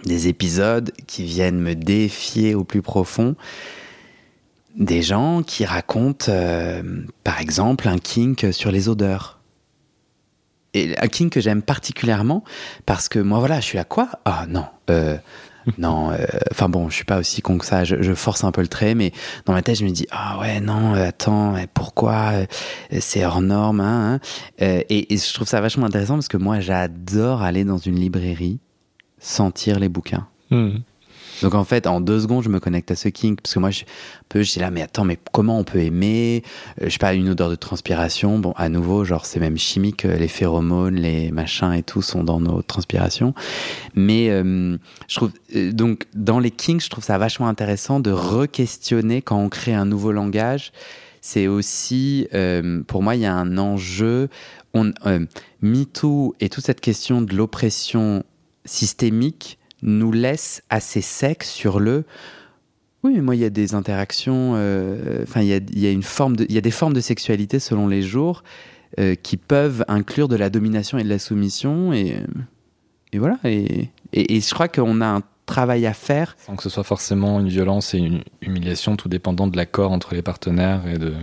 [0.05, 3.35] des épisodes qui viennent me défier au plus profond.
[4.77, 6.83] Des gens qui racontent, euh,
[7.25, 9.41] par exemple, un kink sur les odeurs.
[10.75, 12.45] Et un kink que j'aime particulièrement
[12.85, 14.11] parce que moi, voilà, je suis là, quoi?
[14.27, 15.17] Ah non, euh,
[15.79, 16.17] non, euh,
[16.51, 18.69] enfin bon, je suis pas aussi con que ça, je, je force un peu le
[18.69, 19.13] trait, mais
[19.45, 22.47] dans ma tête, je me dis, ah ouais, non, euh, attends, euh, pourquoi euh,
[23.01, 24.21] c'est hors norme hein, hein.
[24.63, 27.97] Euh, et, et je trouve ça vachement intéressant parce que moi, j'adore aller dans une
[27.97, 28.59] librairie
[29.19, 30.27] sentir les bouquins.
[30.51, 30.79] hmm.
[31.43, 33.71] Donc en fait, en deux secondes, je me connecte à ce kink parce que moi,
[33.71, 33.85] je,
[34.29, 36.43] peu, je dis là, mais attends, mais comment on peut aimer?
[36.81, 38.39] Euh, Je sais pas, une odeur de transpiration.
[38.39, 42.25] Bon, à nouveau, genre c'est même chimique, euh, les phéromones, les machins et tout sont
[42.25, 43.35] dans nos transpirations.
[43.95, 44.77] Mais euh,
[45.09, 45.33] je trouve
[45.73, 49.85] donc dans les kinks, je trouve ça vachement intéressant de re-questionner quand on crée un
[49.85, 50.73] nouveau langage.
[51.21, 52.29] C'est aussi,
[52.87, 54.29] pour moi, il y a un enjeu.
[54.75, 54.93] On,
[55.61, 58.23] MeToo et toute cette question de l'oppression
[58.65, 62.05] systémique nous laisse assez secs sur le
[63.03, 66.37] oui mais moi il y a des interactions euh, enfin il y a, une forme
[66.49, 68.43] il y a des formes de sexualité selon les jours
[68.99, 72.17] euh, qui peuvent inclure de la domination et de la soumission et,
[73.13, 73.39] et voilà.
[73.45, 76.37] Et, et, et je crois qu'on a un travail à faire.
[76.39, 80.15] Sans que ce soit forcément une violence et une humiliation, tout dépendant de l'accord entre
[80.15, 81.15] les partenaires et de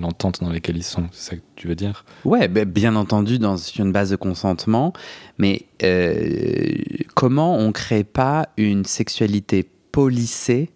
[0.00, 1.08] l'entente dans laquelle ils sont.
[1.12, 2.04] C'est ça que tu veux dire?
[2.24, 4.92] Ouais, ben, bien entendu, dans une base de consentement.
[5.38, 6.74] Mais euh,
[7.14, 10.70] comment on crée pas une sexualité policée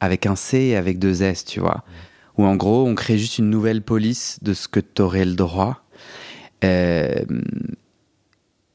[0.00, 1.84] avec un C et avec deux S, tu vois?
[2.36, 5.34] Ou en gros, on crée juste une nouvelle police de ce que tu aurais le
[5.34, 5.82] droit.
[6.64, 7.24] Euh,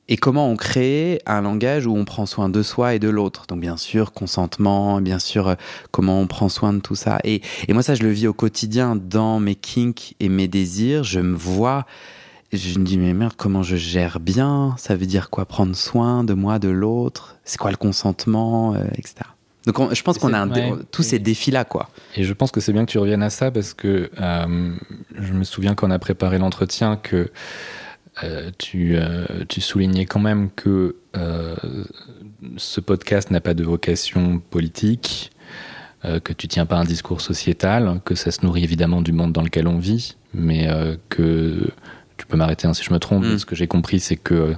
[0.10, 3.46] et comment on crée un langage où on prend soin de soi et de l'autre?
[3.48, 5.56] Donc bien sûr, consentement, bien sûr, euh,
[5.92, 7.20] comment on prend soin de tout ça.
[7.24, 11.06] Et, et, moi, ça, je le vis au quotidien dans mes kinks et mes désirs.
[11.06, 11.86] Je me vois,
[12.52, 14.76] je me dis, mais merde, comment je gère bien?
[14.78, 15.46] Ça veut dire quoi?
[15.46, 17.38] Prendre soin de moi, de l'autre?
[17.46, 19.16] C'est quoi le consentement, euh, etc.
[19.66, 20.46] Donc je pense qu'on a
[20.92, 21.90] tous ces défis-là, quoi.
[22.16, 24.76] Et je pense que c'est bien que tu reviennes à ça parce que euh,
[25.18, 27.32] je me souviens qu'on a préparé l'entretien que
[28.22, 31.56] euh, tu, euh, tu, soulignais quand même que euh,
[32.58, 35.32] ce podcast n'a pas de vocation politique,
[36.26, 39.42] que tu tiens pas un discours sociétal, que ça se nourrit évidemment du monde dans
[39.42, 40.68] lequel on vit, mais
[41.08, 41.70] que
[42.18, 43.24] tu peux m'arrêter hein, si je me trompe.
[43.24, 43.38] Mm.
[43.38, 44.54] Ce que j'ai compris, c'est que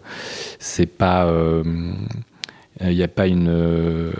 [0.57, 1.31] c'est pas,
[2.81, 4.11] il n'y a pas une,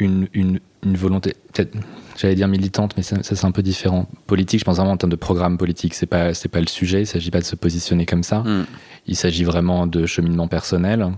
[0.00, 1.76] une, une, une volonté, peut-être
[2.16, 4.06] j'allais dire militante, mais ça, c'est un peu différent.
[4.26, 7.02] Politique, je pense vraiment en termes de programme politique, c'est pas c'est pas le sujet.
[7.02, 8.40] Il s'agit pas de se positionner comme ça.
[8.40, 8.66] Hmm.
[9.06, 11.12] Il s'agit vraiment de cheminement personnel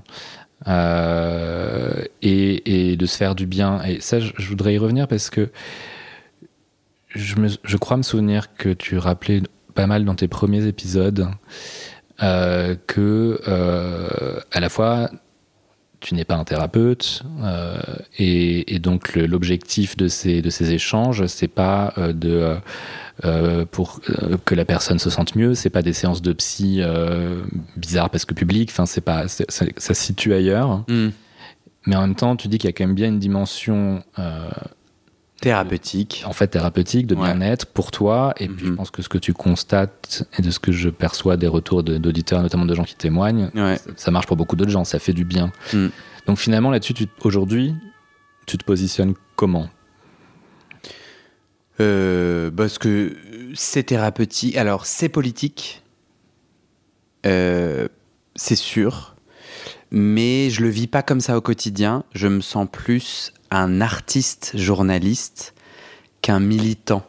[0.69, 3.83] euh, et, et, de se faire du bien.
[3.83, 5.51] Et ça, je, voudrais y revenir parce que
[7.09, 9.43] je, me, je crois me souvenir que tu rappelais
[9.75, 11.29] pas mal dans tes premiers épisodes
[12.23, 15.11] euh, que euh, à la fois
[16.03, 17.81] tu n'es pas un thérapeute euh,
[18.19, 22.57] et, donc l'objectif de ces de ces échanges c'est pas euh, de
[23.25, 24.01] euh, pour
[24.45, 26.83] que la personne se sente mieux c'est pas des séances de psy
[27.77, 31.09] bizarres parce que public enfin c'est pas ça, ça, se situe ailleurs mm.
[31.87, 34.03] mais en même temps tu dis qu'il y a quand même bien une dimension
[35.43, 36.23] thérapeutique.
[36.25, 38.33] En fait, thérapeutique, de bien-être pour toi.
[38.39, 38.77] Et puis, je mhm.
[38.77, 42.43] pense que ce que tu constates et de ce que je perçois des retours d'auditeurs,
[42.43, 43.51] notamment de gens qui témoignent,
[43.97, 45.53] ça marche pour beaucoup d'autres gens, ça fait du bien.
[45.75, 45.89] Mm.
[46.27, 47.75] Donc, finalement, là-dessus, aujourd'hui,
[48.47, 49.69] tu te positionnes comment?
[51.81, 53.17] Euh, Parce que
[53.55, 54.57] c'est thérapeutique.
[54.57, 55.83] Alors, c'est politique.
[57.27, 57.89] Euh,
[58.37, 59.12] c'est sûr.
[59.95, 62.05] Mais je le vis pas comme ça au quotidien.
[62.15, 65.55] Je me sens plus un artiste journaliste
[66.23, 67.03] qu'un militant.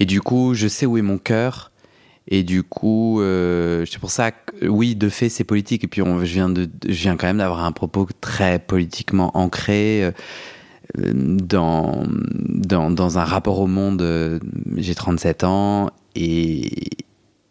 [0.00, 1.70] Et du coup, je sais où est mon cœur.
[2.26, 5.84] Et du coup, euh, c'est pour ça que, oui, de fait, c'est politique.
[5.84, 9.36] Et puis, on, je, viens de, je viens quand même d'avoir un propos très politiquement
[9.36, 10.10] ancré euh,
[11.14, 14.02] dans, dans, dans, un rapport au monde.
[14.02, 14.40] Euh,
[14.76, 16.72] j'ai 37 ans et,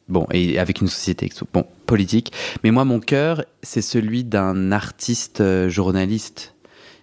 [0.07, 2.31] bon, et avec une société bon, politique.
[2.63, 6.53] Mais moi, mon cœur, c'est celui d'un artiste journaliste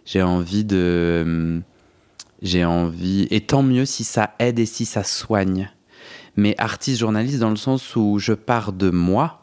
[0.04, 1.62] j'ai envie de.
[2.42, 3.28] J'ai envie.
[3.30, 5.70] Et tant mieux si ça aide et si ça soigne.
[6.36, 9.39] Mais artiste journaliste dans le sens où je pars de moi.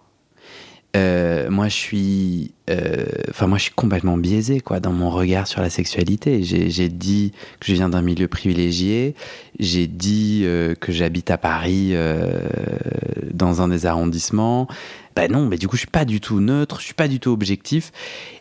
[0.95, 5.47] Euh, moi, je suis, euh, enfin, moi, je suis complètement biaisé, quoi, dans mon regard
[5.47, 6.43] sur la sexualité.
[6.43, 9.15] J'ai dit que je viens d'un milieu privilégié.
[9.59, 11.93] J'ai dit euh, que j'habite à Paris,
[13.31, 14.67] dans un des arrondissements.
[15.17, 17.19] Ben non, mais du coup, je suis pas du tout neutre, je suis pas du
[17.19, 17.91] tout objectif.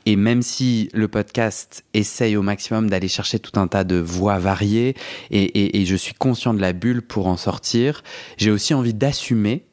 [0.04, 4.38] Et même si le podcast essaye au maximum d'aller chercher tout un tas de voix
[4.38, 4.94] variées,
[5.30, 8.02] et, je suis conscient de la bulle pour en sortir,
[8.36, 9.64] j'ai aussi envie d'assumer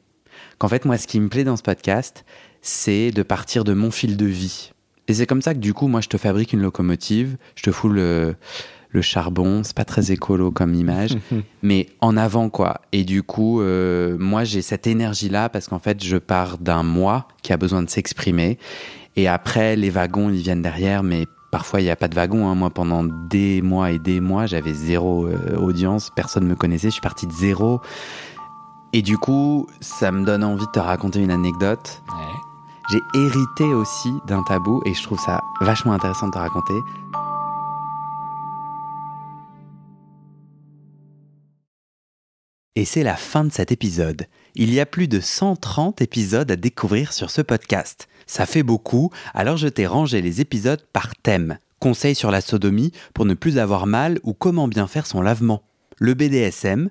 [0.56, 2.24] qu'en fait, moi, ce qui me plaît dans ce podcast,
[2.64, 4.72] c'est de partir de mon fil de vie.
[5.06, 7.70] Et c'est comme ça que du coup, moi, je te fabrique une locomotive, je te
[7.70, 8.36] fous le,
[8.88, 11.18] le charbon, c'est pas très écolo comme image,
[11.62, 12.80] mais en avant quoi.
[12.92, 17.28] Et du coup, euh, moi j'ai cette énergie-là parce qu'en fait je pars d'un moi
[17.42, 18.58] qui a besoin de s'exprimer.
[19.16, 22.48] Et après, les wagons ils viennent derrière, mais parfois il n'y a pas de wagon.
[22.48, 22.54] Hein.
[22.54, 26.94] Moi pendant des mois et des mois, j'avais zéro euh, audience, personne me connaissait, je
[26.94, 27.80] suis parti de zéro.
[28.94, 32.00] Et du coup, ça me donne envie de te raconter une anecdote.
[32.90, 36.74] J'ai hérité aussi d'un tabou et je trouve ça vachement intéressant de te raconter.
[42.76, 44.26] Et c'est la fin de cet épisode.
[44.54, 48.08] Il y a plus de 130 épisodes à découvrir sur ce podcast.
[48.26, 51.58] Ça fait beaucoup, alors je t'ai rangé les épisodes par thème.
[51.78, 55.62] Conseils sur la sodomie pour ne plus avoir mal ou comment bien faire son lavement.
[55.98, 56.90] Le BDSM,